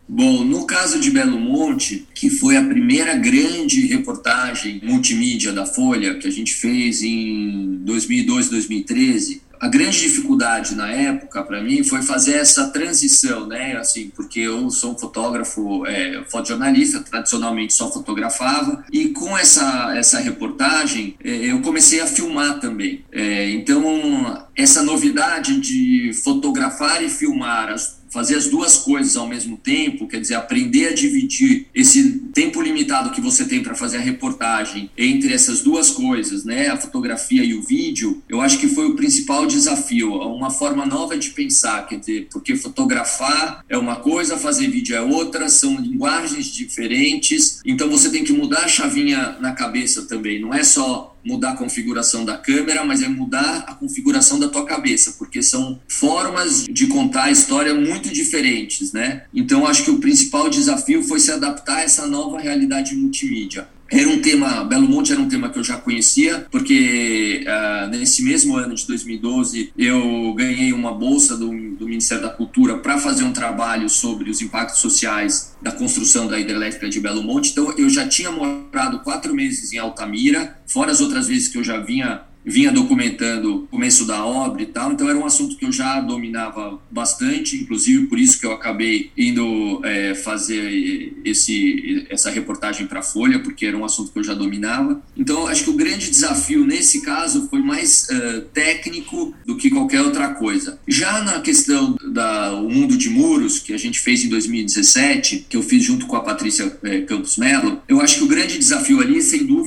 Bom, 0.06 0.42
no 0.42 0.66
caso 0.66 0.98
de 0.98 1.10
Belo 1.10 1.38
Monte, 1.38 2.06
que 2.14 2.30
foi 2.30 2.56
a 2.56 2.64
primeira 2.64 3.14
grande 3.14 3.86
reportagem 3.86 4.80
multimídia 4.82 5.52
da 5.52 5.66
Folha 5.66 6.18
que 6.18 6.26
a 6.26 6.30
gente 6.30 6.54
fez 6.54 7.02
em 7.02 7.76
2012, 7.84 8.50
2013, 8.50 9.42
a 9.60 9.68
grande 9.68 10.00
dificuldade 10.00 10.74
na 10.74 10.88
época 10.90 11.42
para 11.42 11.62
mim 11.62 11.82
foi 11.82 12.02
fazer 12.02 12.34
essa 12.34 12.68
transição, 12.68 13.46
né? 13.46 13.76
Assim, 13.76 14.10
porque 14.14 14.40
eu 14.40 14.70
sou 14.70 14.98
fotógrafo, 14.98 15.86
é, 15.86 16.22
fotojornalista, 16.28 17.00
tradicionalmente 17.00 17.72
só 17.72 17.90
fotografava, 17.90 18.84
e 18.92 19.08
com 19.08 19.36
essa, 19.36 19.94
essa 19.96 20.18
reportagem 20.20 21.14
é, 21.22 21.30
eu 21.52 21.60
comecei 21.60 22.00
a 22.00 22.06
filmar 22.06 22.60
também. 22.60 23.04
É, 23.12 23.50
então, 23.50 24.48
essa 24.56 24.82
novidade 24.82 25.60
de 25.60 26.12
fotografar 26.24 27.02
e 27.02 27.08
filmar 27.08 27.70
as 27.70 27.98
fazer 28.10 28.36
as 28.36 28.48
duas 28.48 28.76
coisas 28.76 29.16
ao 29.16 29.28
mesmo 29.28 29.56
tempo, 29.56 30.08
quer 30.08 30.20
dizer, 30.20 30.34
aprender 30.34 30.88
a 30.88 30.94
dividir 30.94 31.66
esse 31.74 32.22
tempo 32.38 32.62
limitado 32.62 33.10
que 33.10 33.20
você 33.20 33.44
tem 33.44 33.64
para 33.64 33.74
fazer 33.74 33.96
a 33.96 34.00
reportagem 34.00 34.88
entre 34.96 35.34
essas 35.34 35.60
duas 35.60 35.90
coisas, 35.90 36.44
né, 36.44 36.68
a 36.68 36.76
fotografia 36.76 37.42
e 37.42 37.52
o 37.52 37.62
vídeo, 37.62 38.22
eu 38.28 38.40
acho 38.40 38.58
que 38.58 38.68
foi 38.68 38.86
o 38.86 38.94
principal 38.94 39.44
desafio, 39.44 40.12
uma 40.12 40.48
forma 40.48 40.86
nova 40.86 41.18
de 41.18 41.30
pensar, 41.30 41.84
quer 41.88 41.98
dizer, 41.98 42.28
porque 42.30 42.54
fotografar 42.54 43.64
é 43.68 43.76
uma 43.76 43.96
coisa, 43.96 44.38
fazer 44.38 44.68
vídeo 44.68 44.94
é 44.94 45.00
outra, 45.00 45.48
são 45.48 45.80
linguagens 45.80 46.46
diferentes, 46.46 47.60
então 47.66 47.90
você 47.90 48.08
tem 48.08 48.22
que 48.22 48.32
mudar 48.32 48.66
a 48.66 48.68
chavinha 48.68 49.36
na 49.40 49.50
cabeça 49.50 50.02
também, 50.02 50.40
não 50.40 50.54
é 50.54 50.62
só 50.62 51.18
mudar 51.24 51.50
a 51.50 51.56
configuração 51.56 52.24
da 52.24 52.38
câmera, 52.38 52.84
mas 52.84 53.02
é 53.02 53.08
mudar 53.08 53.64
a 53.66 53.74
configuração 53.74 54.38
da 54.38 54.48
tua 54.48 54.64
cabeça, 54.64 55.16
porque 55.18 55.42
são 55.42 55.78
formas 55.86 56.64
de 56.70 56.86
contar 56.86 57.24
a 57.24 57.30
história 57.30 57.74
muito 57.74 58.08
diferentes, 58.10 58.92
né? 58.92 59.24
Então 59.34 59.66
acho 59.66 59.84
que 59.84 59.90
o 59.90 59.98
principal 59.98 60.48
desafio 60.48 61.02
foi 61.02 61.20
se 61.20 61.30
adaptar 61.30 61.78
a 61.78 61.82
essa 61.82 62.06
nova 62.06 62.27
realidade 62.36 62.94
multimídia. 62.94 63.68
Era 63.90 64.06
um 64.10 64.20
tema, 64.20 64.64
Belo 64.64 64.86
Monte 64.86 65.12
era 65.12 65.20
um 65.20 65.28
tema 65.28 65.48
que 65.48 65.58
eu 65.58 65.64
já 65.64 65.78
conhecia, 65.78 66.46
porque 66.50 67.42
uh, 67.46 67.88
nesse 67.88 68.22
mesmo 68.22 68.54
ano 68.54 68.74
de 68.74 68.86
2012 68.86 69.72
eu 69.78 70.34
ganhei 70.34 70.74
uma 70.74 70.92
bolsa 70.92 71.34
do, 71.34 71.48
do 71.48 71.88
Ministério 71.88 72.22
da 72.22 72.28
Cultura 72.28 72.76
para 72.76 72.98
fazer 72.98 73.24
um 73.24 73.32
trabalho 73.32 73.88
sobre 73.88 74.28
os 74.28 74.42
impactos 74.42 74.80
sociais 74.80 75.56
da 75.62 75.72
construção 75.72 76.26
da 76.26 76.38
hidrelétrica 76.38 76.86
de 76.86 77.00
Belo 77.00 77.22
Monte. 77.22 77.52
Então 77.52 77.72
eu 77.78 77.88
já 77.88 78.06
tinha 78.06 78.30
morado 78.30 78.98
quatro 79.00 79.34
meses 79.34 79.72
em 79.72 79.78
Altamira, 79.78 80.58
fora 80.66 80.92
as 80.92 81.00
outras 81.00 81.26
vezes 81.26 81.48
que 81.48 81.56
eu 81.56 81.64
já 81.64 81.78
vinha 81.78 82.27
vinha 82.48 82.72
documentando 82.72 83.64
o 83.64 83.66
começo 83.66 84.06
da 84.06 84.24
obra 84.24 84.62
e 84.62 84.66
tal, 84.66 84.92
então 84.92 85.08
era 85.08 85.18
um 85.18 85.26
assunto 85.26 85.56
que 85.56 85.64
eu 85.64 85.72
já 85.72 86.00
dominava 86.00 86.80
bastante, 86.90 87.56
inclusive 87.56 88.06
por 88.06 88.18
isso 88.18 88.40
que 88.40 88.46
eu 88.46 88.52
acabei 88.52 89.10
indo 89.16 89.80
é, 89.84 90.14
fazer 90.14 91.12
esse, 91.24 92.06
essa 92.08 92.30
reportagem 92.30 92.86
para 92.86 93.00
a 93.00 93.02
Folha, 93.02 93.40
porque 93.40 93.66
era 93.66 93.76
um 93.76 93.84
assunto 93.84 94.12
que 94.12 94.18
eu 94.18 94.24
já 94.24 94.34
dominava. 94.34 95.00
Então, 95.16 95.46
acho 95.46 95.64
que 95.64 95.70
o 95.70 95.74
grande 95.74 96.10
desafio 96.10 96.64
nesse 96.64 97.02
caso 97.02 97.48
foi 97.48 97.60
mais 97.60 98.08
uh, 98.10 98.42
técnico 98.52 99.34
do 99.46 99.56
que 99.56 99.70
qualquer 99.70 100.00
outra 100.00 100.34
coisa. 100.34 100.78
Já 100.86 101.22
na 101.22 101.40
questão 101.40 101.96
da 102.12 102.54
o 102.54 102.68
Mundo 102.70 102.96
de 102.96 103.08
Muros, 103.08 103.58
que 103.58 103.72
a 103.72 103.78
gente 103.78 104.00
fez 104.00 104.24
em 104.24 104.28
2017, 104.28 105.46
que 105.48 105.56
eu 105.56 105.62
fiz 105.62 105.82
junto 105.82 106.06
com 106.06 106.16
a 106.16 106.20
Patrícia 106.20 106.78
é, 106.82 107.00
Campos 107.02 107.36
Melo, 107.36 107.82
eu 107.88 108.00
acho 108.00 108.18
que 108.18 108.24
o 108.24 108.28
grande 108.28 108.58
desafio 108.58 109.00
ali, 109.00 109.20
sem 109.20 109.44
dúvida, 109.44 109.57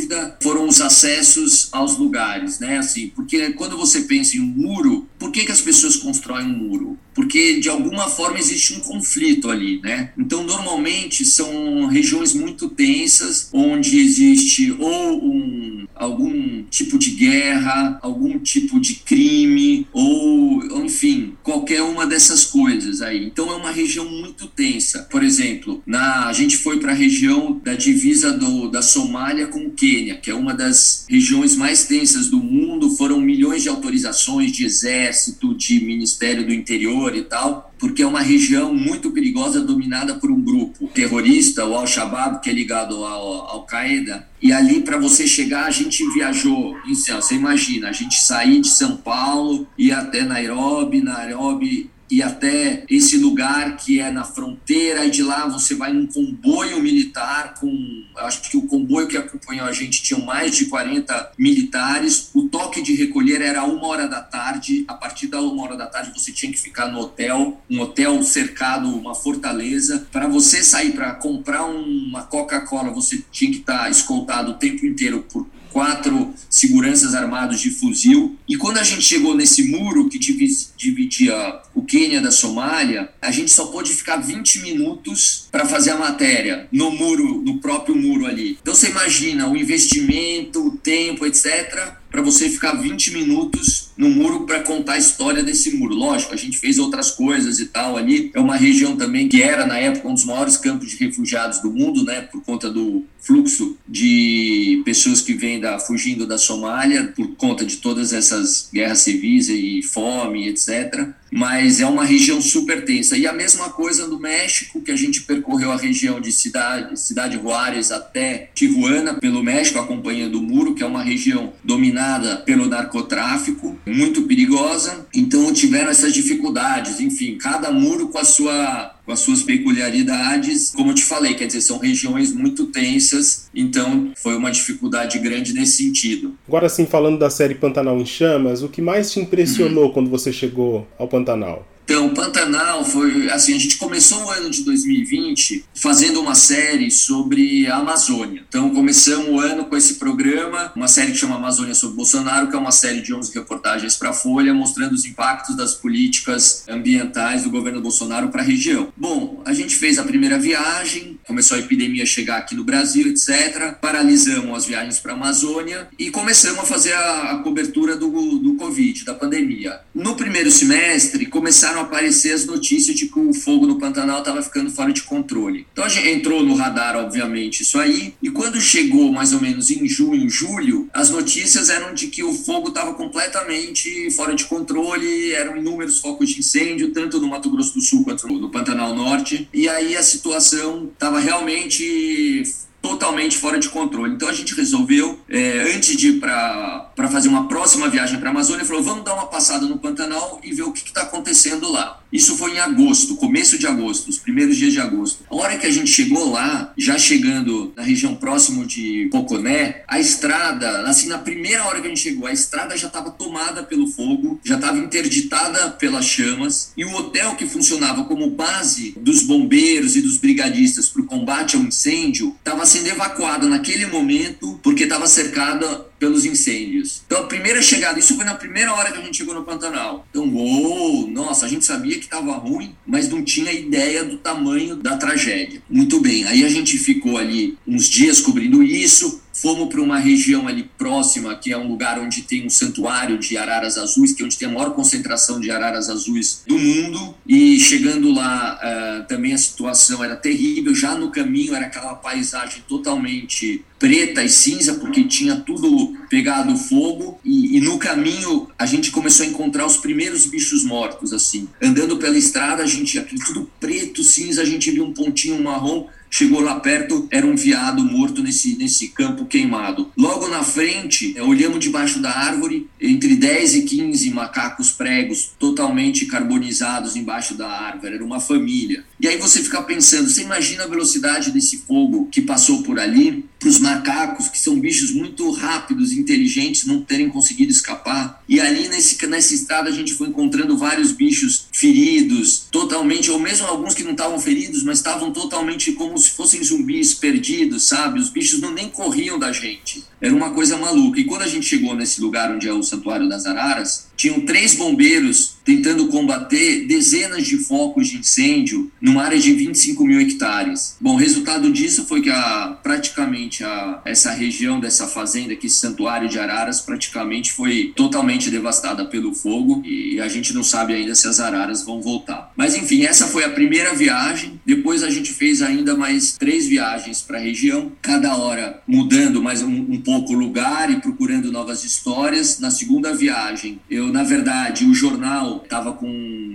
foram 0.42 0.68
os 0.68 0.82
acessos 0.82 1.70
aos 1.72 1.98
lugares, 1.98 2.60
né? 2.60 2.78
Assim, 2.78 3.10
porque 3.10 3.54
quando 3.54 3.78
você 3.78 4.02
pensa 4.02 4.38
em 4.38 4.42
um 4.42 4.46
muro, 4.46 5.08
por 5.22 5.32
que, 5.32 5.46
que 5.46 5.52
as 5.52 5.62
pessoas 5.62 5.98
constroem 5.98 6.48
um 6.48 6.58
muro? 6.58 6.98
Porque 7.14 7.60
de 7.60 7.70
alguma 7.70 8.10
forma 8.10 8.40
existe 8.40 8.74
um 8.74 8.80
conflito 8.80 9.52
ali, 9.52 9.80
né? 9.80 10.12
Então, 10.18 10.44
normalmente 10.44 11.24
são 11.24 11.86
regiões 11.86 12.34
muito 12.34 12.68
tensas, 12.68 13.48
onde 13.54 14.00
existe 14.00 14.76
ou 14.80 15.24
um, 15.24 15.86
algum 15.94 16.64
tipo 16.64 16.98
de 16.98 17.12
guerra, 17.12 18.00
algum 18.02 18.40
tipo 18.40 18.80
de 18.80 18.96
crime, 18.96 19.86
ou, 19.94 20.84
enfim, 20.84 21.36
qualquer 21.44 21.84
uma 21.84 22.08
dessas 22.08 22.44
coisas 22.46 23.04
aí. 23.04 23.24
Então, 23.24 23.52
é 23.52 23.56
uma 23.56 23.72
região 23.72 24.10
muito 24.10 24.48
tensa. 24.48 25.04
Por 25.04 25.22
exemplo, 25.22 25.84
na, 25.86 26.30
a 26.30 26.34
gente 26.34 26.58
foi 26.58 26.80
para 26.80 26.94
a 26.94 26.96
região 26.96 27.62
da 27.64 27.76
divisa 27.76 28.34
do, 28.34 28.70
da 28.70 28.82
Somália 28.82 29.46
com 29.46 29.68
o 29.68 29.72
Quênia, 29.72 30.18
que 30.18 30.32
é 30.32 30.34
uma 30.34 30.56
das 30.56 31.06
regiões 31.08 31.56
mais 31.56 31.86
tensas 31.86 32.28
do 32.28 32.38
mundo. 32.38 32.90
Foram 32.96 33.22
milhões 33.22 33.62
de 33.62 33.70
autorizações 33.70 34.52
de 34.52 34.66
exército, 34.66 35.11
de 35.58 35.84
Ministério 35.84 36.46
do 36.46 36.54
Interior 36.54 37.16
e 37.16 37.24
tal, 37.24 37.74
porque 37.78 38.02
é 38.02 38.08
uma 38.08 38.22
região 38.22 38.74
muito 38.74 39.12
perigosa 39.12 39.62
dominada 39.62 40.16
por 40.16 40.32
um 40.32 40.42
grupo 40.42 40.88
terrorista, 40.94 41.66
o 41.66 41.76
Al-Shabaab, 41.76 42.42
que 42.42 42.50
é 42.50 42.54
ligado 42.54 43.04
ao 43.04 43.50
Al-Qaeda. 43.50 44.28
E 44.42 44.52
ali, 44.52 44.82
para 44.82 44.98
você 44.98 45.28
chegar, 45.28 45.66
a 45.66 45.72
gente 45.72 46.04
viajou. 46.14 46.76
Você 46.88 47.36
imagina, 47.36 47.90
a 47.90 47.94
gente 47.94 48.22
sair 48.22 48.62
de 48.62 48.70
São 48.70 48.98
Paulo, 48.98 49.68
ir 49.78 49.92
até 49.92 50.24
Nairobi, 50.24 51.02
Nairobi 51.02 51.90
e 52.12 52.22
até 52.22 52.84
esse 52.90 53.18
lugar 53.18 53.78
que 53.78 54.02
é 54.02 54.12
na 54.12 54.26
fronteira, 54.26 55.06
e 55.06 55.10
de 55.10 55.24
lá 55.24 55.48
você 55.48 55.74
vai 55.74 55.94
num 55.94 56.06
comboio 56.06 56.84
militar 56.84 57.54
com, 57.58 58.04
acho 58.18 58.42
que 58.50 58.58
o 58.58 58.64
comboio 58.64 59.08
que 59.08 59.16
acompanhou 59.16 59.66
a 59.66 59.72
gente 59.72 60.04
tinha 60.04 60.20
mais 60.20 60.56
de 60.56 60.66
40 60.66 61.32
militares, 61.38 62.30
o 62.34 62.50
toque 62.50 62.82
de 62.82 62.94
recolher 62.96 63.42
era 63.42 63.64
uma 63.64 63.88
hora 63.88 64.08
da 64.10 64.20
tarde, 64.22 64.84
a 64.90 64.94
partir 64.94 65.28
da 65.28 65.40
uma 65.40 65.64
hora 65.64 65.78
da 65.78 65.88
tarde 65.88 66.12
você 66.14 66.34
tinha 66.34 66.52
que 66.52 66.60
ficar 66.60 66.88
no 66.88 67.00
hotel, 67.00 67.62
um 67.70 67.80
hotel 67.80 68.22
cercado, 68.24 68.90
uma 68.90 69.16
fortaleza, 69.16 70.06
para 70.12 70.28
você 70.28 70.62
sair 70.62 70.92
para 70.92 71.14
comprar 71.14 71.64
uma 71.64 72.24
Coca-Cola, 72.24 72.92
você 72.92 73.24
tinha 73.32 73.52
que 73.52 73.60
estar 73.60 73.84
tá 73.84 73.90
escoltado 73.90 74.52
o 74.52 74.56
tempo 74.56 74.86
inteiro 74.86 75.26
por 75.32 75.48
quatro 75.72 76.34
seguranças 76.50 77.16
armados 77.16 77.60
de 77.60 77.70
fuzil. 77.70 78.38
E 78.48 78.58
quando 78.58 78.78
a 78.78 78.84
gente 78.84 79.02
chegou 79.02 79.36
nesse 79.36 79.64
muro 79.64 80.10
que 80.10 80.20
dividia 80.20 81.62
o 81.74 81.84
Quênia 81.84 82.22
da 82.22 82.32
Somália, 82.32 83.10
a 83.22 83.32
gente 83.32 83.52
só 83.52 83.68
pôde 83.68 83.92
ficar 83.94 84.18
20 84.18 84.60
minutos 84.60 85.48
para 85.52 85.66
fazer 85.66 85.92
a 85.92 85.98
matéria 85.98 86.68
no 86.72 86.92
muro, 86.92 87.42
no 87.42 87.60
próprio 87.60 87.96
muro 87.96 88.26
ali. 88.26 88.58
Então 88.62 88.76
você 88.76 88.90
imagina 88.90 89.50
o 89.50 89.58
investimento, 89.58 90.68
o 90.68 90.78
tempo, 90.78 91.26
etc 91.26 92.01
para 92.12 92.22
você 92.22 92.50
ficar 92.50 92.74
20 92.74 93.14
minutos 93.14 93.90
no 93.98 94.10
muro 94.10 94.46
para 94.46 94.60
contar 94.60 94.94
a 94.94 94.98
história 94.98 95.42
desse 95.42 95.72
muro. 95.76 95.96
Lógico, 95.96 96.34
a 96.34 96.38
gente 96.38 96.58
fez 96.58 96.78
outras 96.78 97.12
coisas 97.12 97.60
e 97.60 97.68
tal 97.68 97.96
ali. 97.96 98.30
É 98.34 98.40
uma 98.40 98.58
região 98.58 98.98
também 98.98 99.30
que 99.30 99.42
era, 99.42 99.66
na 99.66 99.78
época, 99.78 100.10
um 100.10 100.14
dos 100.14 100.26
maiores 100.26 100.58
campos 100.58 100.92
de 100.92 100.98
refugiados 100.98 101.60
do 101.60 101.72
mundo, 101.72 102.04
né, 102.04 102.22
por 102.22 102.44
conta 102.44 102.70
do 102.70 103.06
fluxo 103.22 103.78
de 103.88 104.82
pessoas 104.84 105.22
que 105.22 105.34
vêm 105.34 105.60
da, 105.60 105.80
fugindo 105.80 106.28
da 106.28 106.38
Somália, 106.38 107.14
por 107.16 107.36
conta 107.36 107.64
de 107.64 107.78
todas 107.78 108.12
essas 108.12 108.70
guerras 108.74 109.00
civis 109.00 109.48
e 109.48 109.82
fome, 109.82 110.50
etc 110.50 111.16
mas 111.32 111.80
é 111.80 111.86
uma 111.86 112.04
região 112.04 112.42
super 112.42 112.84
tensa. 112.84 113.18
E 113.18 113.26
a 113.26 113.32
mesma 113.32 113.70
coisa 113.70 114.06
no 114.08 114.20
México, 114.20 114.82
que 114.82 114.92
a 114.92 114.96
gente 114.96 115.22
percorreu 115.22 115.72
a 115.72 115.78
região 115.78 116.20
de 116.20 116.32
Cidade, 116.32 117.00
Cidade 117.00 117.40
Juárez 117.42 117.92
até 117.92 118.50
Tijuana, 118.54 119.14
pelo 119.14 119.42
México, 119.42 119.80
acompanhando 119.80 120.40
o 120.40 120.42
muro, 120.42 120.76
que 120.76 120.84
é 120.84 120.86
uma 120.86 121.02
região 121.02 121.54
dominada 121.64 122.38
pelo 122.38 122.68
narcotráfico, 122.68 123.80
muito 123.86 124.24
perigosa. 124.24 125.06
Então 125.14 125.54
tiveram 125.54 125.90
essas 125.90 126.14
dificuldades. 126.14 127.00
Enfim, 127.00 127.38
cada 127.38 127.72
muro 127.72 128.10
com 128.10 128.18
a 128.18 128.26
sua 128.26 128.96
com 129.12 129.14
as 129.14 129.20
suas 129.20 129.44
peculiaridades. 129.44 130.72
Como 130.74 130.92
eu 130.92 130.96
te 130.96 131.04
falei, 131.04 131.34
quer 131.34 131.46
dizer, 131.46 131.60
são 131.60 131.78
regiões 131.78 132.34
muito 132.34 132.68
tensas, 132.68 133.50
então 133.54 134.14
foi 134.16 134.36
uma 134.38 134.50
dificuldade 134.50 135.20
grande 135.20 135.54
nesse 135.54 135.84
sentido. 135.84 136.34
Agora 136.48 136.70
sim, 136.70 136.86
falando 136.86 137.20
da 137.20 137.30
série 137.30 137.56
Pantanal 137.56 138.00
em 138.00 138.06
Chamas, 138.06 138.64
o 138.64 138.70
que 138.70 138.82
mais 138.82 139.12
te 139.12 139.20
impressionou 139.20 139.88
uhum. 139.88 139.92
quando 139.92 140.10
você 140.10 140.32
chegou 140.32 140.88
ao 140.98 141.10
Pantanal? 141.10 141.68
Então, 141.92 142.08
Pantanal 142.14 142.86
foi 142.86 143.30
assim, 143.30 143.54
a 143.54 143.60
gente 143.60 143.76
começou 143.76 144.24
o 144.24 144.30
ano 144.30 144.50
de 144.50 144.64
2020 144.64 145.66
fazendo 145.76 146.22
uma 146.22 146.36
série 146.36 146.90
sobre 146.90 147.68
a 147.68 147.80
Amazônia. 147.80 148.46
Então, 148.48 148.70
começamos 148.70 149.28
o 149.28 149.42
ano 149.42 149.66
com 149.66 149.76
esse 149.76 149.96
programa, 149.96 150.72
uma 150.74 150.88
série 150.88 151.12
que 151.12 151.18
chama 151.18 151.36
Amazônia 151.36 151.76
sobre 151.76 151.98
Bolsonaro, 151.98 152.48
que 152.48 152.56
é 152.56 152.58
uma 152.60 152.72
série 152.72 153.02
de 153.02 153.14
11 153.14 153.34
reportagens 153.34 153.98
para 153.98 154.12
a 154.12 154.14
Folha, 154.14 154.54
mostrando 154.54 154.94
os 154.94 155.04
impactos 155.04 155.58
das 155.58 155.74
políticas 155.74 156.64
ambientais 156.70 157.44
do 157.44 157.50
governo 157.50 157.82
Bolsonaro 157.82 158.30
para 158.30 158.42
a 158.42 158.46
região. 158.46 158.94
Bom, 158.96 159.42
a 159.44 159.54
gente 159.54 159.76
fez 159.76 160.00
a 160.00 160.04
primeira 160.04 160.40
viagem, 160.40 161.20
começou 161.28 161.58
a 161.58 161.60
epidemia 161.60 162.06
chegar 162.06 162.38
aqui 162.38 162.56
no 162.56 162.64
Brasil, 162.64 163.08
etc. 163.08 163.76
Paralisamos 163.82 164.56
as 164.56 164.66
viagens 164.66 164.98
para 164.98 165.12
a 165.12 165.16
Amazônia 165.16 165.90
e 166.00 166.10
começamos 166.10 166.60
a 166.60 166.66
fazer 166.66 166.94
a, 166.94 167.32
a 167.32 167.38
cobertura 167.40 167.98
do, 167.98 168.10
do 168.40 168.56
Covid, 168.56 169.04
da 169.04 169.14
pandemia. 169.14 169.82
No 169.94 170.16
primeiro 170.16 170.50
semestre, 170.50 171.26
começaram 171.26 171.81
aparecer 171.82 172.34
as 172.34 172.46
notícias 172.46 172.96
de 172.96 173.08
que 173.08 173.20
o 173.20 173.34
fogo 173.34 173.68
no 173.68 173.80
Pantanal 173.80 174.20
estava 174.20 174.42
ficando 174.42 174.72
fora 174.72 174.92
de 174.92 175.04
controle. 175.04 175.66
Então 175.72 175.84
a 175.84 175.90
gente 175.90 176.08
entrou 176.10 176.44
no 176.44 176.56
radar, 176.56 176.96
obviamente, 176.96 177.62
isso 177.62 177.80
aí, 177.80 178.14
e 178.22 178.30
quando 178.30 178.60
chegou 178.60 179.12
mais 179.12 179.34
ou 179.34 179.42
menos 179.42 179.70
em 179.70 179.88
junho, 179.88 180.30
julho, 180.30 180.90
as 180.94 181.10
notícias 181.10 181.70
eram 181.70 181.94
de 181.94 182.08
que 182.08 182.24
o 182.24 182.34
fogo 182.34 182.70
estava 182.70 182.94
completamente 182.94 184.10
fora 184.12 184.36
de 184.36 184.46
controle, 184.46 185.34
eram 185.34 185.58
inúmeros 185.58 186.00
focos 186.00 186.30
de 186.30 186.40
incêndio, 186.40 186.92
tanto 186.92 187.20
no 187.20 187.28
Mato 187.28 187.50
Grosso 187.50 187.74
do 187.74 187.82
Sul 187.82 188.04
quanto 188.04 188.28
no 188.28 188.50
Pantanal 188.50 188.96
Norte, 188.96 189.48
e 189.54 189.68
aí 189.68 189.96
a 189.96 190.04
situação 190.04 190.90
estava 190.94 191.20
realmente 191.20 192.44
totalmente 192.82 193.38
fora 193.38 193.60
de 193.60 193.70
controle. 193.70 194.14
Então 194.14 194.28
a 194.28 194.34
gente 194.34 194.56
resolveu, 194.56 195.20
é, 195.30 195.74
antes 195.76 195.96
de 195.96 196.10
ir 196.10 196.20
para 196.20 197.10
fazer 197.12 197.28
uma 197.28 197.48
próxima 197.48 197.90
viagem 197.90 198.20
para 198.20 198.30
a 198.30 198.32
Amazônia, 198.32 198.66
falou: 198.66 198.84
vamos 198.84 199.06
dar 199.06 199.14
uma 199.14 199.28
passada 199.28 199.66
no 199.66 199.78
Pantanal 199.78 200.40
e 200.44 200.54
ver 200.54 200.64
o 200.64 200.72
que 200.72 200.88
está 200.88 201.04
acontecendo 201.04 201.72
lá. 201.72 202.02
Isso 202.12 202.36
foi 202.36 202.56
em 202.56 202.60
agosto, 202.60 203.16
começo 203.16 203.58
de 203.58 203.66
agosto, 203.66 204.10
os 204.10 204.18
primeiros 204.18 204.58
dias 204.58 204.74
de 204.74 204.82
agosto. 204.82 205.24
A 205.30 205.36
hora 205.36 205.58
que 205.58 205.66
a 205.66 205.72
gente 205.72 205.90
chegou 205.90 206.30
lá, 206.30 206.74
já 206.78 206.98
chegando 206.98 207.72
na 207.76 207.84
região 207.84 208.16
próximo 208.16 208.66
de 208.66 209.08
Poconé, 209.10 209.84
a 209.88 209.98
estrada, 209.98 210.82
assim, 210.90 211.08
na 211.08 211.18
primeira 211.18 211.64
hora 211.66 211.80
que 211.80 211.88
a 211.88 211.90
gente 211.90 212.02
chegou, 212.02 212.28
a 212.28 212.34
estrada 212.34 212.76
já 212.76 212.88
estava 212.88 213.12
tomada 213.12 213.64
pelo 213.64 213.88
fogo, 213.88 214.40
já 214.44 214.56
estava 214.56 214.78
interditada 214.78 215.70
pelas 215.72 216.06
chamas, 216.06 216.74
e 216.76 216.84
o 216.84 216.94
hotel 216.94 217.36
que 217.36 217.46
funcionava 217.46 218.04
como 218.04 218.30
base 218.30 218.94
dos 219.00 219.24
bombeiros 219.24 219.96
e 219.96 220.02
dos 220.02 220.18
brigadistas 220.18 220.90
para 220.90 221.02
o 221.02 221.06
combate 221.06 221.56
ao 221.56 221.62
incêndio 221.62 222.36
estava 222.40 222.66
sendo 222.72 222.88
evacuado 222.88 223.50
naquele 223.50 223.86
momento 223.86 224.60
porque 224.64 224.84
estava 224.84 225.06
cercada 225.06 225.86
pelos 226.00 226.26
incêndios. 226.26 227.04
Então, 227.06 227.20
a 227.20 227.28
primeira 227.28 227.62
chegada, 227.62 228.00
isso 228.00 228.16
foi 228.16 228.26
na 228.26 228.34
primeira 228.34 228.74
hora 228.74 228.92
que 228.92 228.98
a 228.98 229.02
gente 229.02 229.18
chegou 229.18 229.36
no 229.36 229.44
Pantanal. 229.44 230.08
Então, 230.10 230.28
uou, 230.28 231.08
nossa, 231.08 231.46
a 231.46 231.50
gente 231.50 231.64
sabia 231.64 231.96
que 232.00 232.06
estava 232.06 232.32
ruim, 232.34 232.76
mas 232.88 233.08
não 233.08 233.24
tinha 233.24 233.52
ideia 233.52 234.04
do 234.04 234.18
tamanho 234.18 234.78
da 234.78 234.98
tragédia. 234.98 235.62
Muito 235.70 236.00
bem, 236.00 236.24
aí 236.24 236.44
a 236.44 236.50
gente 236.50 236.78
ficou 236.78 237.18
ali 237.18 237.58
uns 237.68 237.88
dias 237.88 238.20
cobrindo 238.20 238.64
isso, 238.64 239.21
Fomos 239.42 239.70
para 239.70 239.82
uma 239.82 239.98
região 239.98 240.48
ali 240.48 240.70
próxima, 240.78 241.36
que 241.36 241.52
é 241.52 241.58
um 241.58 241.68
lugar 241.68 242.00
onde 242.00 242.22
tem 242.22 242.46
um 242.46 242.50
santuário 242.50 243.18
de 243.18 243.38
araras 243.38 243.76
azuis, 243.76 244.14
que 244.14 244.22
é 244.22 244.26
onde 244.26 244.38
tem 244.38 244.48
a 244.48 244.52
maior 244.52 244.76
concentração 244.76 245.40
de 245.40 245.50
araras 245.50 245.90
azuis 245.90 246.44
do 246.46 246.60
mundo. 246.60 247.16
E 247.28 247.60
chegando 247.60 248.14
lá, 248.14 248.60
uh, 248.62 249.08
também 249.08 249.34
a 249.34 249.38
situação 249.40 250.04
era 250.04 250.16
terrível. 250.16 250.76
Já 250.76 250.94
no 250.94 251.10
caminho 251.10 251.56
era 251.56 251.66
aquela 251.66 251.96
paisagem 251.96 252.62
totalmente 252.68 253.66
preta 253.80 254.24
e 254.24 254.30
cinza, 254.30 254.76
porque 254.76 255.06
tinha 255.06 255.38
tudo 255.38 255.98
pegado 256.08 256.56
fogo. 256.56 257.20
E, 257.26 257.58
e, 257.58 257.62
no 257.62 257.80
caminho 257.80 258.48
a 258.60 258.68
gente 258.68 258.92
começou 258.92 259.26
a 259.26 259.30
encontrar 259.30 259.66
os 259.66 259.78
primeiros 259.78 260.28
bichos 260.28 260.64
mortos, 260.64 261.14
assim. 261.14 261.50
Andando 261.60 261.98
pela 261.98 262.16
estrada, 262.16 262.62
a 262.62 262.68
gente, 262.68 263.00
aquilo 263.00 263.26
tudo 263.26 263.52
preto, 263.60 264.04
cinza, 264.04 264.44
a 264.44 264.46
gente 264.46 264.70
viu 264.70 264.86
um 264.86 264.94
pontinho 264.94 265.42
marrom 265.42 265.88
Chegou 266.14 266.42
lá 266.42 266.60
perto, 266.60 267.08
era 267.10 267.26
um 267.26 267.38
veado 267.38 267.86
morto 267.86 268.22
nesse, 268.22 268.58
nesse 268.58 268.90
campo 268.90 269.26
queimado. 269.26 269.90
Logo 269.98 270.28
na 270.28 270.44
frente, 270.44 271.18
é, 271.18 271.24
olhamos 271.24 271.60
debaixo 271.60 272.02
da 272.02 272.12
árvore, 272.12 272.68
entre 272.82 273.16
10 273.16 273.56
e 273.56 273.62
15 273.62 274.12
macacos 274.12 274.72
pregos, 274.72 275.32
totalmente 275.40 276.06
carbonizados 276.06 276.98
embaixo 276.98 277.36
da 277.36 277.48
árvore. 277.50 277.96
Era 277.96 278.04
uma 278.04 278.20
família. 278.20 278.84
E 279.02 279.08
aí 279.08 279.18
você 279.18 279.42
fica 279.42 279.60
pensando, 279.64 280.08
você 280.08 280.22
imagina 280.22 280.64
a 280.64 280.68
velocidade 280.68 281.32
desse 281.32 281.58
fogo 281.58 282.08
que 282.12 282.22
passou 282.22 282.62
por 282.62 282.80
ali, 282.80 283.26
para 283.40 283.50
os 283.50 283.58
macacos, 283.58 284.28
que 284.28 284.38
são 284.38 284.60
bichos 284.60 284.92
muito 284.92 285.32
rápidos, 285.32 285.92
inteligentes, 285.92 286.68
não 286.68 286.84
terem 286.84 287.10
conseguido 287.10 287.52
escapar. 287.52 288.22
E 288.30 288.40
ali 288.40 288.68
nesse, 288.68 289.04
nessa 289.08 289.34
estrada 289.34 289.70
a 289.70 289.72
gente 289.72 289.96
foi 289.96 290.10
encontrando 290.10 290.56
vários 290.56 290.92
bichos 290.92 291.48
feridos, 291.52 292.46
totalmente, 292.52 293.10
ou 293.10 293.18
mesmo 293.18 293.48
alguns 293.48 293.74
que 293.74 293.84
não 293.84 293.94
estavam 293.94 294.20
feridos, 294.20 294.62
mas 294.62 294.78
estavam 294.78 295.12
totalmente 295.12 295.72
como 295.72 295.98
se 295.98 296.12
fossem 296.12 296.44
zumbis 296.44 296.94
perdidos, 296.94 297.64
sabe? 297.64 298.00
Os 298.00 298.10
bichos 298.10 298.40
não 298.40 298.54
nem 298.54 298.70
corriam 298.70 299.18
da 299.18 299.32
gente. 299.32 299.84
Era 300.00 300.14
uma 300.14 300.30
coisa 300.30 300.58
maluca. 300.58 301.00
E 301.00 301.06
quando 301.06 301.24
a 301.24 301.28
gente 301.28 301.48
chegou 301.48 301.74
nesse 301.76 302.00
lugar 302.02 302.32
onde 302.32 302.48
é 302.48 302.54
o 302.54 302.62
Santuário 302.62 303.10
das 303.10 303.26
Araras, 303.26 303.88
tinham 304.02 304.22
três 304.22 304.56
bombeiros 304.56 305.36
tentando 305.46 305.88
combater 305.88 306.66
dezenas 306.66 307.28
de 307.28 307.38
focos 307.38 307.88
de 307.88 307.98
incêndio 307.98 308.72
numa 308.82 309.04
área 309.04 309.20
de 309.20 309.32
25 309.32 309.86
mil 309.86 310.00
hectares. 310.00 310.76
Bom, 310.82 310.96
resultado 310.96 311.52
disso 311.52 311.86
foi 311.86 312.02
que 312.02 312.10
a, 312.10 312.58
praticamente 312.64 313.44
a, 313.44 313.80
essa 313.86 314.12
região 314.12 314.60
dessa 314.60 314.88
fazenda, 314.88 315.36
que 315.36 315.46
esse 315.46 315.58
santuário 315.58 316.10
de 316.10 316.18
araras, 316.18 316.62
praticamente 316.62 317.32
foi 317.32 317.74
totalmente 317.76 318.32
devastada 318.32 318.86
pelo 318.86 319.14
fogo 319.14 319.62
e 319.64 320.00
a 320.00 320.08
gente 320.08 320.34
não 320.34 320.44
sabe 320.44 320.74
ainda 320.74 320.96
se 320.96 321.08
as 321.08 321.20
araras 321.20 321.64
vão 321.64 321.80
voltar. 321.80 322.32
Mas 322.36 322.56
enfim, 322.56 322.84
essa 322.84 323.06
foi 323.06 323.24
a 323.24 323.30
primeira 323.30 323.76
viagem. 323.76 324.40
Depois 324.44 324.82
a 324.82 324.90
gente 324.90 325.14
fez 325.14 325.44
ainda 325.44 325.76
mais 325.76 326.14
três 326.18 326.48
viagens 326.48 327.02
para 327.02 327.20
a 327.20 327.22
região, 327.22 327.72
cada 327.82 328.16
hora 328.16 328.62
mudando 328.68 329.22
mais 329.22 329.44
um, 329.44 329.52
um 329.52 329.82
pouco 329.82 330.14
o 330.14 330.18
lugar 330.18 330.72
e 330.72 330.80
procurando 330.80 331.32
novas 331.32 331.64
histórias. 331.64 332.40
Na 332.40 332.50
segunda 332.50 332.96
viagem, 332.96 333.60
eu 333.70 333.91
na 333.92 334.04
verdade, 334.04 334.66
o 334.66 334.74
jornal 334.74 335.42
estava 335.44 335.74
com, 335.74 335.88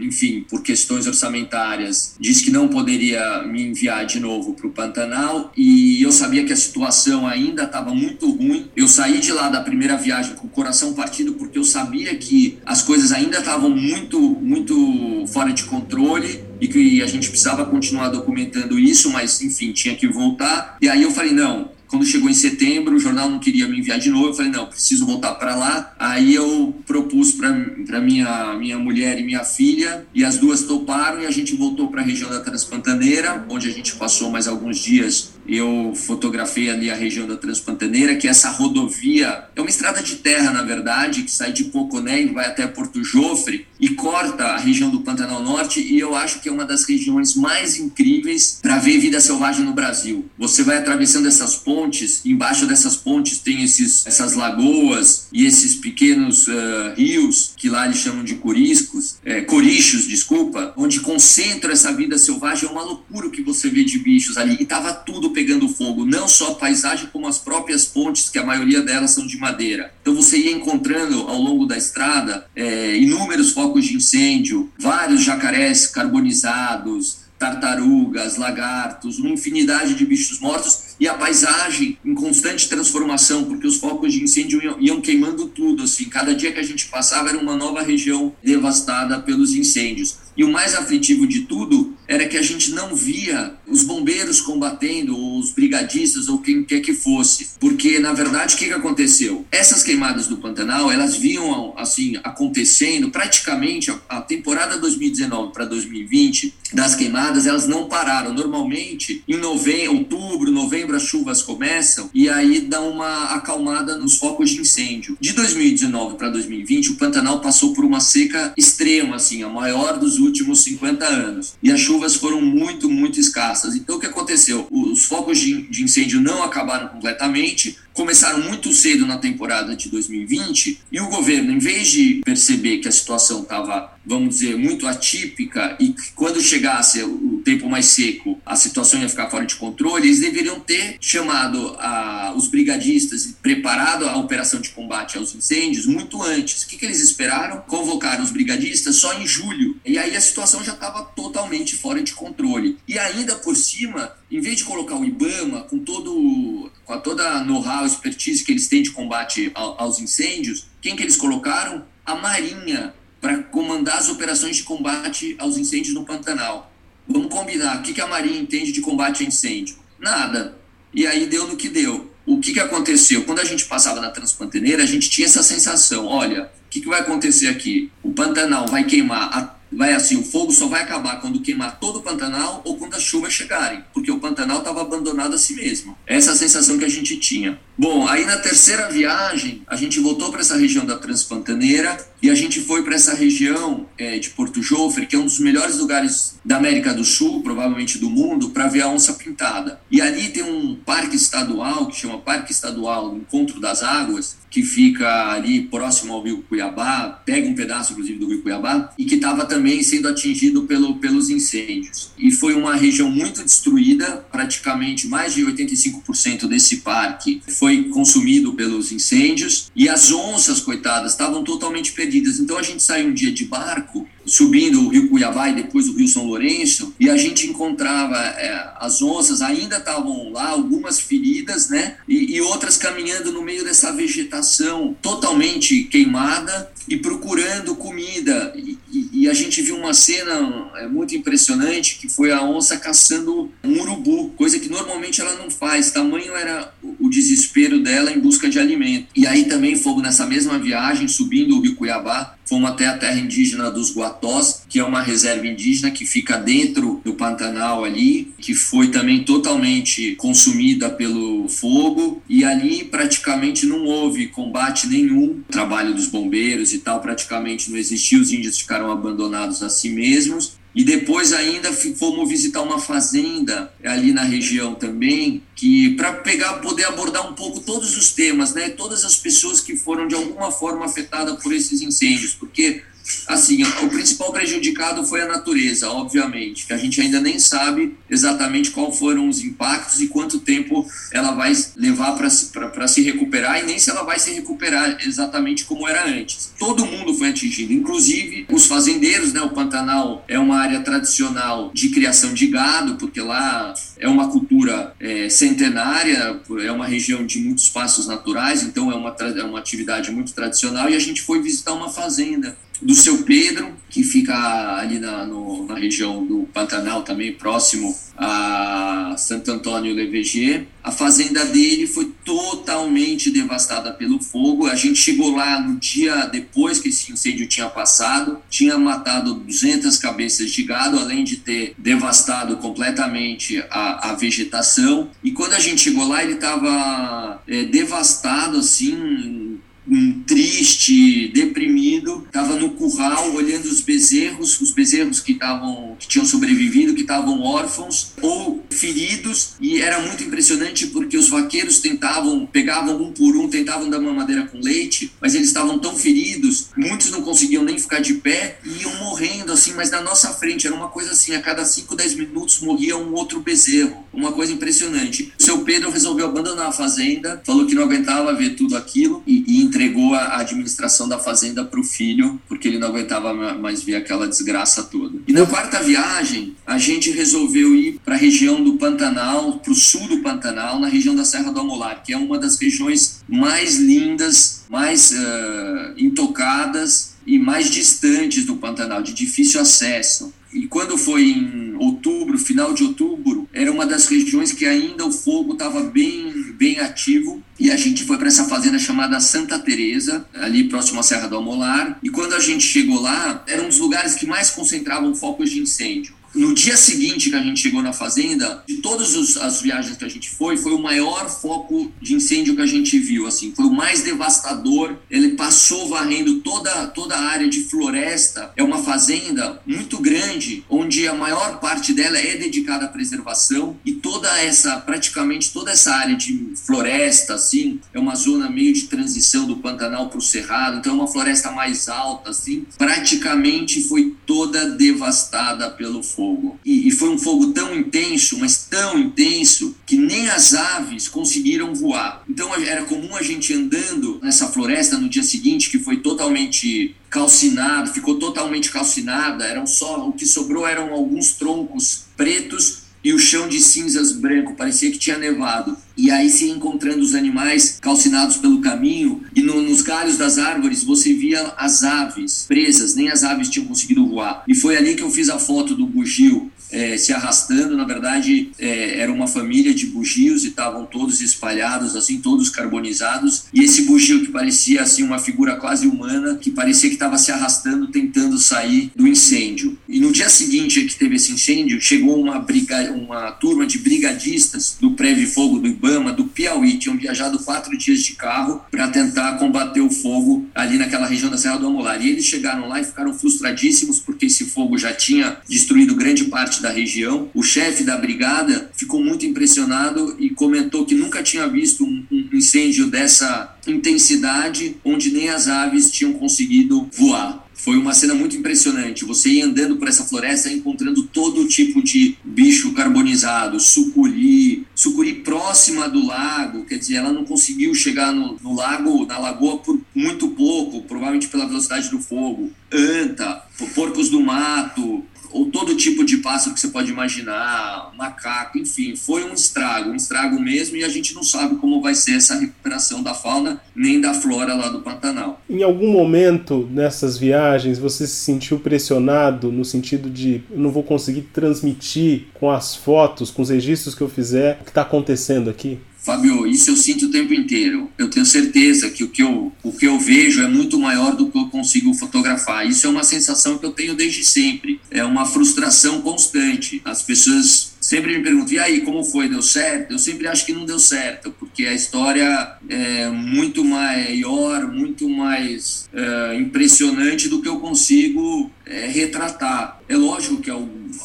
enfim, 0.02 0.44
por 0.48 0.62
questões 0.62 1.06
orçamentárias, 1.06 2.14
disse 2.18 2.44
que 2.44 2.50
não 2.50 2.68
poderia 2.68 3.42
me 3.44 3.62
enviar 3.62 4.04
de 4.06 4.20
novo 4.20 4.54
para 4.54 4.66
o 4.66 4.70
Pantanal 4.70 5.52
e 5.56 6.02
eu 6.02 6.12
sabia 6.12 6.44
que 6.44 6.52
a 6.52 6.56
situação 6.56 7.26
ainda 7.26 7.64
estava 7.64 7.94
muito 7.94 8.30
ruim. 8.30 8.68
Eu 8.76 8.88
saí 8.88 9.18
de 9.18 9.32
lá 9.32 9.48
da 9.48 9.60
primeira 9.60 9.96
viagem 9.96 10.34
com 10.34 10.46
o 10.46 10.50
coração 10.50 10.94
partido 10.94 11.34
porque 11.34 11.58
eu 11.58 11.64
sabia 11.64 12.14
que 12.16 12.58
as 12.64 12.82
coisas 12.82 13.12
ainda 13.12 13.38
estavam 13.38 13.70
muito, 13.70 14.18
muito 14.20 15.24
fora 15.28 15.52
de 15.52 15.64
controle 15.64 16.44
e 16.60 16.68
que 16.68 17.02
a 17.02 17.06
gente 17.06 17.28
precisava 17.28 17.64
continuar 17.64 18.08
documentando 18.08 18.78
isso, 18.78 19.10
mas 19.10 19.40
enfim, 19.42 19.72
tinha 19.72 19.94
que 19.94 20.06
voltar. 20.06 20.76
E 20.80 20.88
aí 20.88 21.02
eu 21.02 21.10
falei: 21.10 21.32
não, 21.32 21.70
quando 21.88 22.04
chegou 22.04 22.28
em 22.28 22.34
setembro, 22.34 22.94
o 22.94 22.98
jornal 22.98 23.30
não 23.30 23.38
queria 23.38 23.68
me 23.68 23.78
enviar 23.78 23.98
de 23.98 24.10
novo. 24.10 24.28
Eu 24.28 24.34
falei, 24.34 24.50
não, 24.50 24.66
preciso 24.66 25.06
voltar 25.06 25.34
para 25.34 25.54
lá. 25.54 25.94
Aí 25.98 26.34
eu 26.34 26.74
propus 26.86 27.32
para 27.32 28.00
minha, 28.00 28.54
minha 28.54 28.78
mulher 28.78 29.18
e 29.18 29.22
minha 29.22 29.44
filha, 29.44 30.06
e 30.14 30.24
as 30.24 30.38
duas 30.38 30.62
toparam, 30.62 31.22
e 31.22 31.26
a 31.26 31.30
gente 31.30 31.54
voltou 31.54 31.88
para 31.88 32.02
a 32.02 32.04
região 32.04 32.30
da 32.30 32.40
Transpantaneira, 32.40 33.46
onde 33.48 33.68
a 33.68 33.72
gente 33.72 33.94
passou 33.96 34.30
mais 34.30 34.48
alguns 34.48 34.78
dias 34.78 35.35
eu 35.48 35.92
fotografei 35.94 36.70
ali 36.70 36.90
a 36.90 36.94
região 36.94 37.26
da 37.26 37.36
Transpantaneira, 37.36 38.16
que 38.16 38.26
é 38.26 38.30
essa 38.30 38.50
rodovia, 38.50 39.44
é 39.54 39.60
uma 39.60 39.70
estrada 39.70 40.02
de 40.02 40.16
terra, 40.16 40.52
na 40.52 40.62
verdade, 40.62 41.22
que 41.22 41.30
sai 41.30 41.52
de 41.52 41.64
Poconé 41.64 42.22
e 42.22 42.26
vai 42.26 42.46
até 42.46 42.66
Porto 42.66 43.02
Jofre 43.02 43.66
e 43.78 43.90
corta 43.90 44.44
a 44.44 44.58
região 44.58 44.90
do 44.90 45.00
Pantanal 45.00 45.42
Norte, 45.42 45.80
e 45.80 45.98
eu 45.98 46.14
acho 46.14 46.40
que 46.40 46.48
é 46.48 46.52
uma 46.52 46.64
das 46.64 46.84
regiões 46.84 47.34
mais 47.34 47.78
incríveis 47.78 48.58
para 48.62 48.78
ver 48.78 48.98
vida 48.98 49.20
selvagem 49.20 49.64
no 49.64 49.72
Brasil. 49.72 50.28
Você 50.38 50.62
vai 50.62 50.78
atravessando 50.78 51.28
essas 51.28 51.56
pontes, 51.56 52.24
embaixo 52.24 52.66
dessas 52.66 52.96
pontes 52.96 53.38
tem 53.38 53.62
esses, 53.62 54.06
essas 54.06 54.34
lagoas 54.34 55.28
e 55.32 55.44
esses 55.44 55.74
pequenos 55.74 56.48
uh, 56.48 56.94
rios, 56.96 57.52
que 57.56 57.68
lá 57.68 57.86
eles 57.86 57.98
chamam 57.98 58.24
de 58.24 58.36
coriscos, 58.36 59.16
é, 59.24 59.42
corichos, 59.42 60.06
desculpa, 60.06 60.72
onde 60.76 61.00
concentra 61.00 61.72
essa 61.72 61.92
vida 61.92 62.18
selvagem, 62.18 62.68
é 62.68 62.72
uma 62.72 62.82
loucura 62.82 63.26
o 63.26 63.30
que 63.30 63.42
você 63.42 63.68
vê 63.68 63.84
de 63.84 63.98
bichos 63.98 64.36
ali, 64.36 64.56
e 64.58 64.64
tava 64.64 64.92
tudo 64.92 65.30
pegando 65.36 65.68
fogo, 65.68 66.06
não 66.06 66.26
só 66.26 66.52
a 66.52 66.54
paisagem, 66.54 67.10
como 67.12 67.28
as 67.28 67.36
próprias 67.36 67.84
pontes, 67.84 68.30
que 68.30 68.38
a 68.38 68.42
maioria 68.42 68.80
delas 68.80 69.10
são 69.10 69.26
de 69.26 69.36
madeira. 69.36 69.92
Então 70.00 70.14
você 70.14 70.38
ia 70.38 70.50
encontrando 70.50 71.28
ao 71.28 71.38
longo 71.38 71.66
da 71.66 71.76
estrada 71.76 72.46
é, 72.56 72.96
inúmeros 72.96 73.52
focos 73.52 73.84
de 73.84 73.94
incêndio, 73.94 74.72
vários 74.78 75.22
jacarés 75.22 75.88
carbonizados, 75.88 77.18
tartarugas, 77.38 78.38
lagartos, 78.38 79.18
uma 79.18 79.28
infinidade 79.28 79.94
de 79.94 80.06
bichos 80.06 80.40
mortos 80.40 80.96
e 80.98 81.06
a 81.06 81.12
paisagem 81.12 81.98
em 82.02 82.14
constante 82.14 82.66
transformação, 82.66 83.44
porque 83.44 83.66
os 83.66 83.76
focos 83.76 84.14
de 84.14 84.22
incêndio 84.22 84.62
iam, 84.62 84.80
iam, 84.80 85.00
queimando 85.02 85.48
tudo, 85.48 85.82
assim, 85.82 86.06
cada 86.06 86.34
dia 86.34 86.50
que 86.50 86.60
a 86.60 86.62
gente 86.62 86.86
passava 86.86 87.28
era 87.28 87.38
uma 87.38 87.54
nova 87.54 87.82
região 87.82 88.34
devastada 88.42 89.20
pelos 89.20 89.54
incêndios. 89.54 90.16
E 90.34 90.44
o 90.44 90.50
mais 90.50 90.74
aflitivo 90.74 91.26
de 91.26 91.40
tudo 91.40 91.94
era 92.06 92.26
que 92.26 92.36
a 92.36 92.42
gente 92.42 92.70
não 92.72 92.94
via 92.94 93.54
os 93.66 93.82
bombeiros 93.82 94.40
combatendo, 94.40 95.16
ou 95.16 95.38
os 95.38 95.50
brigadistas, 95.50 96.28
ou 96.28 96.38
quem 96.38 96.64
quer 96.64 96.80
que 96.80 96.92
fosse. 96.92 97.48
Porque, 97.58 97.98
na 97.98 98.12
verdade, 98.12 98.54
o 98.54 98.58
que, 98.58 98.66
que 98.66 98.72
aconteceu? 98.72 99.44
Essas 99.50 99.82
queimadas 99.82 100.26
do 100.26 100.36
Pantanal, 100.36 100.90
elas 100.90 101.16
vinham, 101.16 101.74
assim, 101.76 102.16
acontecendo 102.22 103.10
praticamente 103.10 103.90
a, 103.90 103.98
a 104.08 104.20
temporada 104.20 104.78
2019 104.78 105.52
para 105.52 105.64
2020 105.64 106.54
das 106.72 106.94
queimadas, 106.94 107.46
elas 107.46 107.66
não 107.66 107.88
pararam. 107.88 108.32
Normalmente, 108.32 109.22
em 109.26 109.36
novembro, 109.36 109.96
outubro, 109.96 110.50
novembro, 110.50 110.96
as 110.96 111.02
chuvas 111.02 111.42
começam 111.42 112.10
e 112.12 112.28
aí 112.28 112.60
dá 112.60 112.80
uma 112.80 113.34
acalmada 113.34 113.96
nos 113.96 114.16
focos 114.16 114.50
de 114.50 114.60
incêndio. 114.60 115.16
De 115.20 115.32
2019 115.32 116.16
para 116.16 116.28
2020, 116.30 116.90
o 116.90 116.94
Pantanal 116.96 117.40
passou 117.40 117.72
por 117.72 117.84
uma 117.84 118.00
seca 118.00 118.52
extrema, 118.56 119.16
assim, 119.16 119.42
a 119.42 119.48
maior 119.48 119.98
dos 119.98 120.18
últimos 120.18 120.60
50 120.60 121.04
anos. 121.06 121.54
E 121.62 121.70
as 121.70 121.80
chuvas 121.96 122.14
foram 122.14 122.42
muito, 122.42 122.90
muito 122.90 123.18
escassas. 123.18 123.74
Então, 123.74 123.96
o 123.96 124.00
que 124.00 124.06
aconteceu? 124.06 124.66
Os 124.70 125.06
focos 125.06 125.38
de 125.38 125.82
incêndio 125.82 126.20
não 126.20 126.42
acabaram 126.42 126.88
completamente, 126.88 127.78
começaram 127.96 128.42
muito 128.42 128.72
cedo 128.74 129.06
na 129.06 129.16
temporada 129.16 129.74
de 129.74 129.88
2020 129.88 130.82
e 130.92 131.00
o 131.00 131.08
governo, 131.08 131.50
em 131.50 131.58
vez 131.58 131.88
de 131.88 132.20
perceber 132.22 132.78
que 132.78 132.86
a 132.86 132.92
situação 132.92 133.42
estava, 133.42 133.98
vamos 134.04 134.34
dizer, 134.34 134.54
muito 134.54 134.86
atípica 134.86 135.76
e 135.80 135.88
que 135.88 136.12
quando 136.14 136.40
chegasse 136.42 137.02
o 137.02 137.40
tempo 137.42 137.68
mais 137.70 137.86
seco 137.86 138.38
a 138.44 138.54
situação 138.54 139.00
ia 139.00 139.08
ficar 139.08 139.30
fora 139.30 139.46
de 139.46 139.56
controle, 139.56 140.06
eles 140.06 140.20
deveriam 140.20 140.60
ter 140.60 140.98
chamado 141.00 141.74
a, 141.78 142.34
os 142.36 142.48
brigadistas 142.48 143.24
e 143.24 143.32
preparado 143.32 144.06
a 144.06 144.16
operação 144.18 144.60
de 144.60 144.68
combate 144.68 145.16
aos 145.16 145.34
incêndios 145.34 145.86
muito 145.86 146.22
antes. 146.22 146.64
O 146.64 146.68
que, 146.68 146.76
que 146.76 146.84
eles 146.84 147.00
esperaram? 147.00 147.62
Convocaram 147.66 148.22
os 148.22 148.30
brigadistas 148.30 148.96
só 148.96 149.18
em 149.18 149.26
julho. 149.26 149.80
E 149.86 149.96
aí 149.96 150.14
a 150.14 150.20
situação 150.20 150.62
já 150.62 150.74
estava 150.74 151.02
totalmente 151.02 151.74
fora 151.74 152.02
de 152.02 152.12
controle. 152.12 152.76
E 152.86 152.98
ainda 152.98 153.36
por 153.36 153.56
cima, 153.56 154.12
em 154.30 154.40
vez 154.40 154.58
de 154.58 154.64
colocar 154.64 154.96
o 154.96 155.04
IBAMA 155.04 155.62
com 155.62 155.78
todo 155.78 156.70
com 156.86 156.92
a 156.92 156.98
toda 156.98 157.28
a 157.28 157.44
know-how, 157.44 157.84
expertise 157.84 158.44
que 158.44 158.52
eles 158.52 158.68
têm 158.68 158.80
de 158.80 158.92
combate 158.92 159.50
aos 159.54 159.98
incêndios, 159.98 160.68
quem 160.80 160.94
que 160.94 161.02
eles 161.02 161.16
colocaram? 161.16 161.84
A 162.04 162.14
Marinha, 162.14 162.94
para 163.20 163.42
comandar 163.42 163.98
as 163.98 164.08
operações 164.08 164.56
de 164.56 164.62
combate 164.62 165.34
aos 165.38 165.58
incêndios 165.58 165.92
no 165.92 166.04
Pantanal. 166.04 166.72
Vamos 167.08 167.28
combinar, 167.28 167.80
o 167.80 167.82
que, 167.82 167.92
que 167.92 168.00
a 168.00 168.06
Marinha 168.06 168.38
entende 168.38 168.70
de 168.70 168.80
combate 168.80 169.24
a 169.24 169.26
incêndio? 169.26 169.76
Nada. 169.98 170.56
E 170.94 171.04
aí 171.06 171.26
deu 171.26 171.48
no 171.48 171.56
que 171.56 171.68
deu. 171.68 172.14
O 172.24 172.38
que, 172.38 172.52
que 172.52 172.60
aconteceu? 172.60 173.24
Quando 173.24 173.40
a 173.40 173.44
gente 173.44 173.64
passava 173.64 174.00
na 174.00 174.10
Transpantaneira, 174.10 174.84
a 174.84 174.86
gente 174.86 175.10
tinha 175.10 175.26
essa 175.26 175.42
sensação, 175.42 176.06
olha, 176.06 176.44
o 176.66 176.68
que, 176.70 176.80
que 176.80 176.88
vai 176.88 177.00
acontecer 177.00 177.48
aqui? 177.48 177.90
O 178.00 178.12
Pantanal 178.12 178.66
vai 178.68 178.84
queimar 178.84 179.36
a 179.36 179.42
vai 179.76 179.92
assim, 179.92 180.16
o 180.16 180.24
fogo 180.24 180.50
só 180.52 180.66
vai 180.66 180.82
acabar 180.82 181.20
quando 181.20 181.40
queimar 181.40 181.78
todo 181.78 181.98
o 181.98 182.02
Pantanal 182.02 182.62
ou 182.64 182.76
quando 182.78 182.94
as 182.94 183.02
chuvas 183.02 183.32
chegarem, 183.32 183.84
porque 183.92 184.10
o 184.10 184.18
Pantanal 184.18 184.58
estava 184.58 184.80
abandonado 184.80 185.34
a 185.34 185.38
si 185.38 185.54
mesmo. 185.54 185.96
Essa 186.06 186.30
é 186.30 186.32
a 186.32 186.36
sensação 186.36 186.78
que 186.78 186.84
a 186.84 186.88
gente 186.88 187.16
tinha. 187.18 187.60
Bom, 187.78 188.08
aí 188.08 188.24
na 188.24 188.38
terceira 188.38 188.88
viagem, 188.88 189.62
a 189.66 189.76
gente 189.76 190.00
voltou 190.00 190.30
para 190.30 190.40
essa 190.40 190.56
região 190.56 190.86
da 190.86 190.96
Transpantaneira 190.96 191.98
e 192.22 192.30
a 192.30 192.34
gente 192.34 192.60
foi 192.60 192.82
para 192.82 192.94
essa 192.94 193.14
região 193.14 193.86
é, 193.98 194.18
de 194.18 194.30
Porto 194.30 194.62
Jofre, 194.62 195.06
que 195.06 195.14
é 195.14 195.18
um 195.18 195.26
dos 195.26 195.38
melhores 195.38 195.76
lugares 195.76 196.36
da 196.42 196.56
América 196.56 196.94
do 196.94 197.04
Sul, 197.04 197.42
provavelmente 197.42 197.98
do 197.98 198.08
mundo, 198.08 198.48
para 198.50 198.66
ver 198.66 198.80
a 198.80 198.88
onça 198.88 199.12
pintada. 199.12 199.78
E 199.90 200.00
ali 200.00 200.30
tem 200.30 200.42
um 200.42 200.74
parque 200.74 201.16
estadual, 201.16 201.86
que 201.86 201.96
chama 201.96 202.18
Parque 202.18 202.50
Estadual 202.50 203.14
Encontro 203.14 203.60
das 203.60 203.82
Águas, 203.82 204.38
que 204.50 204.62
fica 204.62 205.32
ali 205.32 205.62
próximo 205.62 206.14
ao 206.14 206.22
rio 206.22 206.42
Cuiabá, 206.48 207.22
pega 207.26 207.46
um 207.46 207.54
pedaço, 207.54 207.92
inclusive, 207.92 208.18
do 208.18 208.28
rio 208.28 208.42
Cuiabá, 208.42 208.90
e 208.96 209.04
que 209.04 209.16
estava 209.16 209.44
também 209.44 209.82
sendo 209.82 210.08
atingido 210.08 210.62
pelo, 210.62 210.96
pelos 210.96 211.28
incêndios. 211.28 212.12
E 212.16 212.30
foi 212.30 212.54
uma 212.54 212.74
região 212.74 213.10
muito 213.10 213.44
destruída, 213.44 214.24
praticamente 214.32 215.06
mais 215.08 215.34
de 215.34 215.44
85% 215.44 216.46
desse 216.48 216.78
parque 216.78 217.42
foi 217.46 217.65
consumido 217.90 218.52
pelos 218.54 218.92
incêndios, 218.92 219.70
e 219.74 219.88
as 219.88 220.10
onças, 220.10 220.60
coitadas, 220.60 221.12
estavam 221.12 221.44
totalmente 221.44 221.92
perdidas. 221.92 222.38
Então 222.38 222.58
a 222.58 222.62
gente 222.62 222.82
saiu 222.82 223.08
um 223.08 223.14
dia 223.14 223.32
de 223.32 223.44
barco 223.44 224.06
subindo 224.26 224.84
o 224.84 224.88
rio 224.88 225.08
Cuiabá 225.08 225.48
e 225.48 225.54
depois 225.54 225.88
o 225.88 225.96
rio 225.96 226.08
São 226.08 226.26
Lourenço, 226.26 226.92
e 226.98 227.08
a 227.08 227.16
gente 227.16 227.46
encontrava 227.46 228.16
é, 228.16 228.72
as 228.80 229.00
onças, 229.00 229.40
ainda 229.40 229.76
estavam 229.76 230.32
lá, 230.32 230.48
algumas 230.48 230.98
feridas, 230.98 231.68
né? 231.68 231.96
E, 232.08 232.36
e, 232.36 232.40
outras 232.40 232.76
caminhando 232.76 233.30
no 233.30 233.42
meio 233.42 233.64
dessa 233.64 233.92
vegetação 233.92 234.96
totalmente 235.00 235.84
queimada 235.84 236.70
e 236.88 236.96
procurando 236.96 237.76
comida. 237.76 238.52
E, 238.56 238.76
e, 238.92 239.05
e 239.16 239.30
a 239.30 239.32
gente 239.32 239.62
viu 239.62 239.76
uma 239.76 239.94
cena 239.94 240.70
é, 240.74 240.86
muito 240.86 241.16
impressionante 241.16 241.96
que 241.98 242.06
foi 242.06 242.30
a 242.30 242.42
onça 242.42 242.76
caçando 242.76 243.50
um 243.64 243.80
urubu, 243.80 244.28
coisa 244.36 244.58
que 244.58 244.68
normalmente 244.68 245.22
ela 245.22 245.34
não 245.36 245.50
faz. 245.50 245.90
Tamanho 245.90 246.36
era 246.36 246.70
o 247.00 247.08
desespero 247.08 247.82
dela 247.82 248.12
em 248.12 248.20
busca 248.20 248.46
de 248.46 248.58
alimento. 248.58 249.06
E 249.16 249.26
aí 249.26 249.46
também 249.46 249.74
fomos 249.74 250.02
nessa 250.02 250.26
mesma 250.26 250.58
viagem, 250.58 251.08
subindo 251.08 251.56
o 251.56 251.60
rio 251.62 251.76
Cuiabá, 251.76 252.35
fomos 252.46 252.70
até 252.70 252.86
a 252.86 252.96
terra 252.96 253.18
indígena 253.18 253.70
dos 253.70 253.94
Guatós, 253.94 254.62
que 254.68 254.78
é 254.78 254.84
uma 254.84 255.02
reserva 255.02 255.46
indígena 255.46 255.90
que 255.90 256.06
fica 256.06 256.36
dentro 256.36 257.00
do 257.04 257.14
Pantanal 257.14 257.84
ali, 257.84 258.32
que 258.38 258.54
foi 258.54 258.88
também 258.88 259.24
totalmente 259.24 260.14
consumida 260.16 260.88
pelo 260.88 261.48
fogo, 261.48 262.22
e 262.28 262.44
ali 262.44 262.84
praticamente 262.84 263.66
não 263.66 263.84
houve 263.84 264.28
combate 264.28 264.86
nenhum, 264.86 265.42
trabalho 265.50 265.94
dos 265.94 266.06
bombeiros 266.06 266.72
e 266.72 266.78
tal, 266.78 267.00
praticamente 267.00 267.70
não 267.70 267.76
existiu, 267.76 268.20
os 268.20 268.32
índios 268.32 268.58
ficaram 268.58 268.90
abandonados 268.90 269.62
a 269.62 269.68
si 269.68 269.90
mesmos, 269.90 270.56
e 270.74 270.84
depois 270.84 271.32
ainda 271.32 271.72
fomos 271.72 272.28
visitar 272.28 272.60
uma 272.60 272.78
fazenda 272.78 273.72
ali 273.82 274.12
na 274.12 274.22
região 274.22 274.74
também, 274.74 275.42
que 275.56 275.96
para 275.96 276.12
pegar 276.12 276.60
poder 276.60 276.84
abordar 276.84 277.26
um 277.26 277.34
pouco 277.34 277.60
todos 277.60 277.96
os 277.96 278.10
temas, 278.10 278.52
né, 278.52 278.68
todas 278.68 279.04
as 279.06 279.16
pessoas 279.16 279.58
que 279.58 279.74
foram 279.74 280.06
de 280.06 280.14
alguma 280.14 280.52
forma 280.52 280.84
afetadas 280.84 281.42
por 281.42 281.52
esses 281.52 281.80
incêndios, 281.80 282.34
porque 282.34 282.82
Assim, 283.26 283.62
o 283.62 283.88
principal 283.88 284.32
prejudicado 284.32 285.04
foi 285.04 285.22
a 285.22 285.26
natureza, 285.26 285.90
obviamente, 285.90 286.66
que 286.66 286.72
a 286.72 286.76
gente 286.76 287.00
ainda 287.00 287.20
nem 287.20 287.38
sabe 287.38 287.96
exatamente 288.08 288.70
quais 288.70 288.98
foram 288.98 289.28
os 289.28 289.42
impactos 289.42 290.00
e 290.00 290.08
quanto 290.08 290.40
tempo 290.40 290.86
ela 291.12 291.32
vai 291.32 291.52
levar 291.76 292.12
para 292.12 292.88
se 292.88 293.02
recuperar 293.02 293.60
e 293.60 293.66
nem 293.66 293.78
se 293.78 293.90
ela 293.90 294.02
vai 294.02 294.18
se 294.18 294.32
recuperar 294.32 294.98
exatamente 295.06 295.64
como 295.64 295.88
era 295.88 296.08
antes. 296.08 296.52
Todo 296.58 296.86
mundo 296.86 297.14
foi 297.14 297.28
atingido, 297.28 297.72
inclusive 297.72 298.46
os 298.50 298.66
fazendeiros, 298.66 299.32
né? 299.32 299.40
O 299.40 299.50
Pantanal 299.50 300.24
é 300.28 300.38
uma 300.38 300.58
área 300.58 300.80
tradicional 300.80 301.70
de 301.72 301.88
criação 301.90 302.34
de 302.34 302.46
gado, 302.46 302.96
porque 302.96 303.20
lá 303.20 303.74
é 303.98 304.08
uma 304.08 304.28
cultura 304.28 304.94
é, 305.00 305.28
centenária, 305.28 306.40
é 306.62 306.72
uma 306.72 306.86
região 306.86 307.24
de 307.24 307.38
muitos 307.38 307.64
espaços 307.64 308.06
naturais, 308.06 308.62
então 308.62 308.90
é 308.90 308.94
uma, 308.94 309.14
é 309.36 309.42
uma 309.42 309.58
atividade 309.58 310.10
muito 310.10 310.32
tradicional 310.32 310.88
e 310.88 310.94
a 310.94 310.98
gente 310.98 311.22
foi 311.22 311.40
visitar 311.40 311.72
uma 311.72 311.88
fazenda 311.88 312.56
do 312.82 312.94
seu 312.94 313.22
Pedro, 313.22 313.74
que 313.88 314.02
fica 314.02 314.76
ali 314.76 314.98
na, 314.98 315.24
no, 315.24 315.66
na 315.66 315.74
região 315.74 316.24
do 316.24 316.48
Pantanal, 316.52 317.02
também 317.02 317.32
próximo 317.32 317.96
a 318.16 319.14
Santo 319.16 319.50
Antônio 319.50 319.94
Levegier. 319.94 320.66
A 320.82 320.90
fazenda 320.90 321.44
dele 321.44 321.86
foi 321.86 322.12
totalmente 322.24 323.30
devastada 323.30 323.92
pelo 323.92 324.20
fogo. 324.20 324.66
A 324.66 324.74
gente 324.74 324.98
chegou 324.98 325.34
lá 325.34 325.60
no 325.60 325.76
dia 325.76 326.26
depois 326.26 326.78
que 326.78 326.88
esse 326.88 327.12
incêndio 327.12 327.46
tinha 327.46 327.68
passado, 327.68 328.38
tinha 328.48 328.78
matado 328.78 329.34
200 329.34 329.96
cabeças 329.98 330.50
de 330.50 330.62
gado, 330.62 330.98
além 330.98 331.24
de 331.24 331.36
ter 331.36 331.74
devastado 331.78 332.56
completamente 332.58 333.62
a, 333.70 334.10
a 334.10 334.14
vegetação. 334.14 335.10
E 335.22 335.30
quando 335.30 335.54
a 335.54 335.60
gente 335.60 335.80
chegou 335.80 336.06
lá, 336.06 336.22
ele 336.22 336.34
estava 336.34 337.42
é, 337.46 337.64
devastado 337.64 338.58
assim 338.58 339.55
um, 339.88 340.22
triste, 340.22 341.28
deprimido, 341.28 342.24
estava 342.26 342.56
no 342.56 342.70
curral 342.70 343.32
olhando 343.34 343.66
os 343.66 343.80
bezerros, 343.80 344.60
os 344.60 344.70
bezerros 344.70 345.20
que 345.20 345.32
estavam 345.32 345.96
que 345.98 346.08
tinham 346.08 346.26
sobrevivido, 346.26 346.94
que 346.94 347.02
estavam 347.02 347.42
órfãos 347.42 348.12
ou 348.20 348.64
feridos, 348.70 349.54
e 349.60 349.80
era 349.80 350.00
muito 350.00 350.22
impressionante 350.22 350.86
porque 350.88 351.16
os 351.16 351.28
vaqueiros 351.28 351.80
tentavam, 351.80 352.46
pegavam 352.46 353.02
um 353.02 353.12
por 353.12 353.36
um, 353.36 353.48
tentavam 353.48 353.88
dar 353.88 353.98
uma 353.98 354.12
madeira 354.12 354.46
com 354.46 354.58
leite, 354.58 355.12
mas 355.20 355.34
eles 355.34 355.48
estavam 355.48 355.78
tão 355.78 355.96
feridos, 355.96 356.68
muitos 356.76 357.10
não 357.10 357.22
conseguiam 357.22 357.64
nem 357.64 357.78
ficar 357.78 358.00
de 358.00 358.14
pé 358.14 358.58
e 358.64 358.82
iam 358.82 358.94
morrendo 358.96 359.52
assim, 359.52 359.72
mas 359.74 359.90
na 359.90 360.00
nossa 360.00 360.32
frente 360.34 360.66
era 360.66 360.76
uma 360.76 360.88
coisa 360.88 361.12
assim, 361.12 361.34
a 361.34 361.40
cada 361.40 361.64
5, 361.64 361.94
10 361.94 362.14
minutos 362.14 362.60
morria 362.60 362.96
um 362.96 363.14
outro 363.14 363.40
bezerro, 363.40 364.04
uma 364.12 364.32
coisa 364.32 364.52
impressionante. 364.52 365.32
O 365.38 365.42
seu 365.42 365.58
Pedro 365.58 365.90
resolveu 365.90 366.26
abandonar 366.26 366.68
a 366.68 366.72
fazenda, 366.72 367.42
falou 367.44 367.66
que 367.66 367.74
não 367.74 367.84
aguentava 367.84 368.34
ver 368.34 368.50
tudo 368.50 368.76
aquilo 368.76 369.22
e, 369.26 369.44
e 369.46 369.62
entregou 369.76 370.14
a 370.14 370.38
administração 370.38 371.06
da 371.06 371.18
fazenda 371.18 371.62
para 371.62 371.78
o 371.78 371.84
filho, 371.84 372.40
porque 372.48 372.66
ele 372.66 372.78
não 372.78 372.88
aguentava 372.88 373.34
mais 373.54 373.82
ver 373.82 373.96
aquela 373.96 374.26
desgraça 374.26 374.82
toda. 374.82 375.18
E 375.28 375.32
na 375.32 375.44
quarta 375.44 375.82
viagem, 375.82 376.56
a 376.66 376.78
gente 376.78 377.10
resolveu 377.10 377.74
ir 377.74 378.00
para 378.02 378.14
a 378.14 378.18
região 378.18 378.64
do 378.64 378.74
Pantanal, 378.74 379.58
para 379.58 379.72
o 379.72 379.74
sul 379.74 380.08
do 380.08 380.22
Pantanal, 380.22 380.80
na 380.80 380.88
região 380.88 381.14
da 381.14 381.24
Serra 381.24 381.52
do 381.52 381.60
Amolar, 381.60 382.02
que 382.02 382.12
é 382.12 382.16
uma 382.16 382.38
das 382.38 382.58
regiões 382.58 383.22
mais 383.28 383.76
lindas, 383.76 384.64
mais 384.70 385.12
uh, 385.12 385.94
intocadas 385.98 387.14
e 387.26 387.38
mais 387.38 387.70
distantes 387.70 388.46
do 388.46 388.56
Pantanal, 388.56 389.02
de 389.02 389.12
difícil 389.12 389.60
acesso. 389.60 390.32
E 390.52 390.66
quando 390.66 390.96
foi 390.96 391.24
em 391.24 391.74
outubro, 391.78 392.38
final 392.38 392.72
de 392.72 392.82
outubro, 392.82 393.46
era 393.52 393.70
uma 393.70 393.84
das 393.84 394.06
regiões 394.06 394.52
que 394.52 394.64
ainda 394.64 395.04
o 395.04 395.12
fogo 395.12 395.52
estava 395.52 395.82
bem, 395.82 396.32
bem 396.54 396.78
ativo. 396.78 397.42
E 397.58 397.70
a 397.70 397.76
gente 397.76 398.04
foi 398.04 398.18
para 398.18 398.28
essa 398.28 398.44
fazenda 398.44 398.78
chamada 398.78 399.18
Santa 399.18 399.58
Teresa, 399.58 400.26
ali 400.34 400.64
próximo 400.64 401.00
à 401.00 401.02
Serra 401.02 401.26
do 401.26 401.36
Amolar. 401.36 401.98
E 402.02 402.10
quando 402.10 402.34
a 402.34 402.40
gente 402.40 402.64
chegou 402.64 403.00
lá, 403.00 403.42
era 403.46 403.62
um 403.62 403.68
dos 403.68 403.78
lugares 403.78 404.14
que 404.14 404.26
mais 404.26 404.50
concentravam 404.50 405.14
focos 405.14 405.50
de 405.50 405.60
incêndio. 405.60 406.14
No 406.36 406.52
dia 406.52 406.76
seguinte 406.76 407.30
que 407.30 407.36
a 407.36 407.40
gente 407.40 407.60
chegou 407.60 407.80
na 407.80 407.94
fazenda, 407.94 408.62
de 408.66 408.74
todas 408.82 409.38
as 409.38 409.62
viagens 409.62 409.96
que 409.96 410.04
a 410.04 410.08
gente 410.08 410.28
foi, 410.28 410.58
foi 410.58 410.72
o 410.72 410.78
maior 410.78 411.30
foco 411.30 411.90
de 411.98 412.12
incêndio 412.12 412.54
que 412.54 412.60
a 412.60 412.66
gente 412.66 412.98
viu, 412.98 413.26
assim, 413.26 413.54
foi 413.56 413.64
o 413.64 413.72
mais 413.72 414.02
devastador. 414.02 414.96
Ele 415.10 415.30
passou 415.30 415.88
varrendo 415.88 416.40
toda, 416.40 416.88
toda 416.88 417.16
a 417.16 417.22
área 417.22 417.48
de 417.48 417.60
floresta. 417.62 418.52
É 418.54 418.62
uma 418.62 418.82
fazenda 418.82 419.62
muito 419.66 419.98
grande, 419.98 420.62
onde 420.68 421.08
a 421.08 421.14
maior 421.14 421.58
parte 421.58 421.94
dela 421.94 422.18
é 422.18 422.36
dedicada 422.36 422.84
à 422.84 422.88
preservação. 422.88 423.78
E 423.82 423.94
toda 423.94 424.28
essa, 424.38 424.76
praticamente 424.80 425.54
toda 425.54 425.70
essa 425.70 425.94
área 425.94 426.16
de 426.16 426.52
floresta, 426.66 427.34
assim, 427.34 427.80
é 427.94 427.98
uma 427.98 428.14
zona 428.14 428.50
meio 428.50 428.74
de 428.74 428.82
transição 428.82 429.46
do 429.46 429.56
Pantanal 429.56 430.10
para 430.10 430.18
o 430.18 430.22
Cerrado, 430.22 430.78
então 430.78 430.92
é 430.92 430.96
uma 430.96 431.08
floresta 431.08 431.50
mais 431.50 431.88
alta, 431.88 432.28
assim, 432.28 432.66
praticamente 432.76 433.80
foi 433.80 434.14
toda 434.26 434.68
devastada 434.68 435.70
pelo 435.70 436.02
fogo 436.02 436.25
fogo. 436.26 436.58
E, 436.64 436.88
e, 436.88 436.90
foi 436.90 437.10
um 437.10 437.18
fogo 437.18 437.52
tão 437.52 437.74
intenso, 437.74 438.38
mas 438.38 438.66
tão 438.68 438.98
intenso, 438.98 439.76
que 439.86 439.96
nem 439.96 440.28
as 440.28 440.54
aves 440.54 441.08
conseguiram 441.08 441.74
voar. 441.74 442.22
Então 442.28 442.52
era 442.54 442.84
comum 442.84 443.14
a 443.14 443.22
gente 443.22 443.52
andando 443.54 444.18
nessa 444.22 444.48
floresta 444.48 444.98
no 444.98 445.08
dia 445.08 445.22
seguinte, 445.22 445.70
que 445.70 445.78
foi 445.78 445.98
totalmente 445.98 446.94
calcinado, 447.08 447.92
ficou 447.92 448.18
totalmente 448.18 448.70
calcinada, 448.70 449.44
eram 449.44 449.66
só 449.66 450.08
o 450.08 450.12
que 450.12 450.26
sobrou 450.26 450.66
eram 450.66 450.92
alguns 450.92 451.32
troncos 451.32 452.04
pretos 452.16 452.85
e 453.06 453.12
o 453.12 453.20
chão 453.20 453.46
de 453.46 453.60
cinzas 453.60 454.10
branco, 454.10 454.56
parecia 454.56 454.90
que 454.90 454.98
tinha 454.98 455.16
nevado. 455.16 455.76
E 455.96 456.10
aí 456.10 456.28
se 456.28 456.50
encontrando 456.50 457.04
os 457.04 457.14
animais 457.14 457.78
calcinados 457.80 458.36
pelo 458.36 458.60
caminho 458.60 459.22
e 459.32 459.40
no, 459.40 459.62
nos 459.62 459.80
galhos 459.80 460.16
das 460.16 460.38
árvores 460.38 460.82
você 460.82 461.14
via 461.14 461.54
as 461.56 461.84
aves 461.84 462.46
presas, 462.48 462.96
nem 462.96 463.08
as 463.08 463.22
aves 463.22 463.48
tinham 463.48 463.68
conseguido 463.68 464.08
voar. 464.08 464.42
E 464.48 464.56
foi 464.56 464.76
ali 464.76 464.96
que 464.96 465.04
eu 465.04 465.10
fiz 465.10 465.28
a 465.28 465.38
foto 465.38 465.76
do 465.76 465.86
bugio 465.86 466.50
é, 466.70 466.96
se 466.96 467.12
arrastando. 467.12 467.76
Na 467.76 467.84
verdade, 467.84 468.50
é, 468.58 469.00
era 469.00 469.12
uma 469.12 469.26
família 469.26 469.74
de 469.74 469.86
bugios 469.86 470.44
e 470.44 470.48
estavam 470.48 470.86
todos 470.86 471.20
espalhados, 471.20 471.94
assim, 471.96 472.18
todos 472.18 472.50
carbonizados. 472.50 473.44
E 473.52 473.62
esse 473.62 473.82
bugio 473.82 474.20
que 474.20 474.30
parecia 474.30 474.82
assim 474.82 475.02
uma 475.02 475.18
figura 475.18 475.56
quase 475.56 475.86
humana, 475.86 476.36
que 476.36 476.50
parecia 476.50 476.88
que 476.88 476.96
estava 476.96 477.18
se 477.18 477.30
arrastando, 477.30 477.88
tentando 477.88 478.38
sair 478.38 478.90
do 478.94 479.06
incêndio. 479.06 479.78
E 479.88 480.00
no 480.00 480.12
dia 480.12 480.28
seguinte 480.28 480.84
que 480.84 480.94
teve 480.94 481.16
esse 481.16 481.32
incêndio, 481.32 481.80
chegou 481.80 482.20
uma, 482.20 482.38
briga, 482.38 482.92
uma 482.92 483.32
turma 483.32 483.66
de 483.66 483.78
brigadistas 483.78 484.76
do 484.80 484.92
Preve 484.92 485.26
Fogo 485.26 485.58
do 485.58 485.66
Ibama, 485.66 486.12
do 486.12 486.24
Piauí, 486.24 486.78
tinham 486.78 486.96
viajado 486.96 487.38
quatro 487.40 487.76
dias 487.76 488.00
de 488.00 488.12
carro 488.12 488.62
para 488.70 488.88
tentar 488.88 489.38
combater 489.38 489.80
o 489.80 489.90
fogo 489.90 490.46
ali 490.54 490.78
naquela 490.78 491.06
região 491.06 491.30
da 491.30 491.36
Serra 491.36 491.58
do 491.58 491.66
Amolar. 491.66 492.04
E 492.04 492.10
eles 492.10 492.24
chegaram 492.24 492.68
lá 492.68 492.80
e 492.80 492.84
ficaram 492.84 493.12
frustradíssimos 493.14 494.00
porque 494.00 494.26
esse 494.26 494.44
fogo 494.46 494.78
já 494.78 494.92
tinha 494.92 495.38
destruído 495.48 495.94
grande 495.94 496.24
parte 496.24 496.55
da 496.62 496.70
região. 496.70 497.30
O 497.34 497.42
chefe 497.42 497.84
da 497.84 497.96
brigada 497.96 498.70
ficou 498.74 499.02
muito 499.02 499.26
impressionado 499.26 500.16
e 500.18 500.30
comentou 500.30 500.84
que 500.84 500.94
nunca 500.94 501.22
tinha 501.22 501.48
visto 501.48 501.84
um, 501.84 502.04
um 502.10 502.28
incêndio 502.32 502.86
dessa 502.86 503.56
intensidade 503.66 504.76
onde 504.84 505.10
nem 505.10 505.28
as 505.28 505.48
aves 505.48 505.90
tinham 505.90 506.12
conseguido 506.12 506.88
voar. 506.92 507.46
Foi 507.56 507.76
uma 507.78 507.94
cena 507.94 508.14
muito 508.14 508.36
impressionante. 508.36 509.04
Você 509.04 509.30
ia 509.30 509.46
andando 509.46 509.76
por 509.76 509.88
essa 509.88 510.04
floresta 510.04 510.52
encontrando 510.52 511.04
todo 511.04 511.48
tipo 511.48 511.82
de 511.82 512.16
bicho 512.22 512.72
carbonizado, 512.72 513.58
sucuri, 513.58 514.66
sucuri 514.74 515.14
próxima 515.14 515.88
do 515.88 516.04
lago, 516.04 516.66
quer 516.66 516.78
dizer, 516.78 516.96
ela 516.96 517.12
não 517.12 517.24
conseguiu 517.24 517.74
chegar 517.74 518.12
no, 518.12 518.36
no 518.42 518.54
lago, 518.54 519.06
na 519.06 519.18
lagoa 519.18 519.58
por 519.58 519.80
muito 519.94 520.28
pouco, 520.28 520.82
provavelmente 520.82 521.28
pela 521.28 521.46
velocidade 521.46 521.90
do 521.90 521.98
fogo. 521.98 522.52
Anta, 522.70 523.42
porcos 523.74 524.10
do 524.10 524.20
mato, 524.20 525.02
ou 525.36 525.50
todo 525.50 525.76
tipo 525.76 526.02
de 526.02 526.16
pássaro 526.18 526.54
que 526.54 526.60
você 526.60 526.68
pode 526.68 526.90
imaginar, 526.90 527.92
macaco, 527.96 528.58
enfim, 528.58 528.96
foi 528.96 529.22
um 529.22 529.34
estrago, 529.34 529.90
um 529.90 529.94
estrago 529.94 530.40
mesmo, 530.40 530.76
e 530.78 530.84
a 530.84 530.88
gente 530.88 531.14
não 531.14 531.22
sabe 531.22 531.56
como 531.56 531.82
vai 531.82 531.94
ser 531.94 532.16
essa 532.16 532.38
recuperação 532.38 533.02
da 533.02 533.12
fauna 533.12 533.60
nem 533.74 534.00
da 534.00 534.14
flora 534.14 534.54
lá 534.54 534.68
do 534.70 534.80
Pantanal. 534.80 535.42
Em 535.48 535.62
algum 535.62 535.92
momento 535.92 536.66
nessas 536.72 537.18
viagens 537.18 537.78
você 537.78 538.06
se 538.06 538.16
sentiu 538.16 538.58
pressionado 538.58 539.52
no 539.52 539.64
sentido 539.64 540.08
de 540.08 540.42
eu 540.50 540.58
não 540.58 540.70
vou 540.70 540.82
conseguir 540.82 541.22
transmitir 541.22 542.28
com 542.32 542.50
as 542.50 542.74
fotos, 542.74 543.30
com 543.30 543.42
os 543.42 543.50
registros 543.50 543.94
que 543.94 544.00
eu 544.00 544.08
fizer 544.08 544.58
o 544.60 544.64
que 544.64 544.70
está 544.70 544.82
acontecendo 544.82 545.50
aqui? 545.50 545.78
Fábio, 546.06 546.46
isso 546.46 546.70
eu 546.70 546.76
sinto 546.76 547.06
o 547.06 547.10
tempo 547.10 547.34
inteiro. 547.34 547.90
Eu 547.98 548.08
tenho 548.08 548.24
certeza 548.24 548.88
que 548.88 549.02
o 549.02 549.08
que 549.08 549.24
eu, 549.24 549.52
o 549.60 549.72
que 549.72 549.88
eu 549.88 549.98
vejo 549.98 550.40
é 550.40 550.46
muito 550.46 550.78
maior 550.78 551.16
do 551.16 551.28
que 551.28 551.36
eu 551.36 551.48
consigo 551.48 551.92
fotografar. 551.94 552.64
Isso 552.64 552.86
é 552.86 552.90
uma 552.90 553.02
sensação 553.02 553.58
que 553.58 553.66
eu 553.66 553.72
tenho 553.72 553.92
desde 553.92 554.24
sempre. 554.24 554.80
É 554.88 555.02
uma 555.02 555.26
frustração 555.26 556.00
constante. 556.00 556.80
As 556.84 557.02
pessoas 557.02 557.74
sempre 557.80 558.16
me 558.16 558.22
perguntam, 558.22 558.54
e 558.54 558.58
aí, 558.60 558.80
como 558.82 559.02
foi? 559.02 559.28
Deu 559.28 559.42
certo? 559.42 559.92
Eu 559.92 559.98
sempre 559.98 560.28
acho 560.28 560.46
que 560.46 560.52
não 560.52 560.64
deu 560.64 560.78
certo, 560.78 561.34
porque 561.38 561.66
a 561.66 561.74
história 561.74 562.56
é 562.68 563.08
muito 563.10 563.64
maior, 563.64 564.72
muito 564.72 565.08
mais 565.08 565.88
é, 565.92 566.36
impressionante 566.36 567.28
do 567.28 567.42
que 567.42 567.48
eu 567.48 567.58
consigo 567.58 568.50
é, 568.64 568.86
retratar. 568.86 569.80
É 569.88 569.96
lógico 569.96 570.38
que 570.38 570.50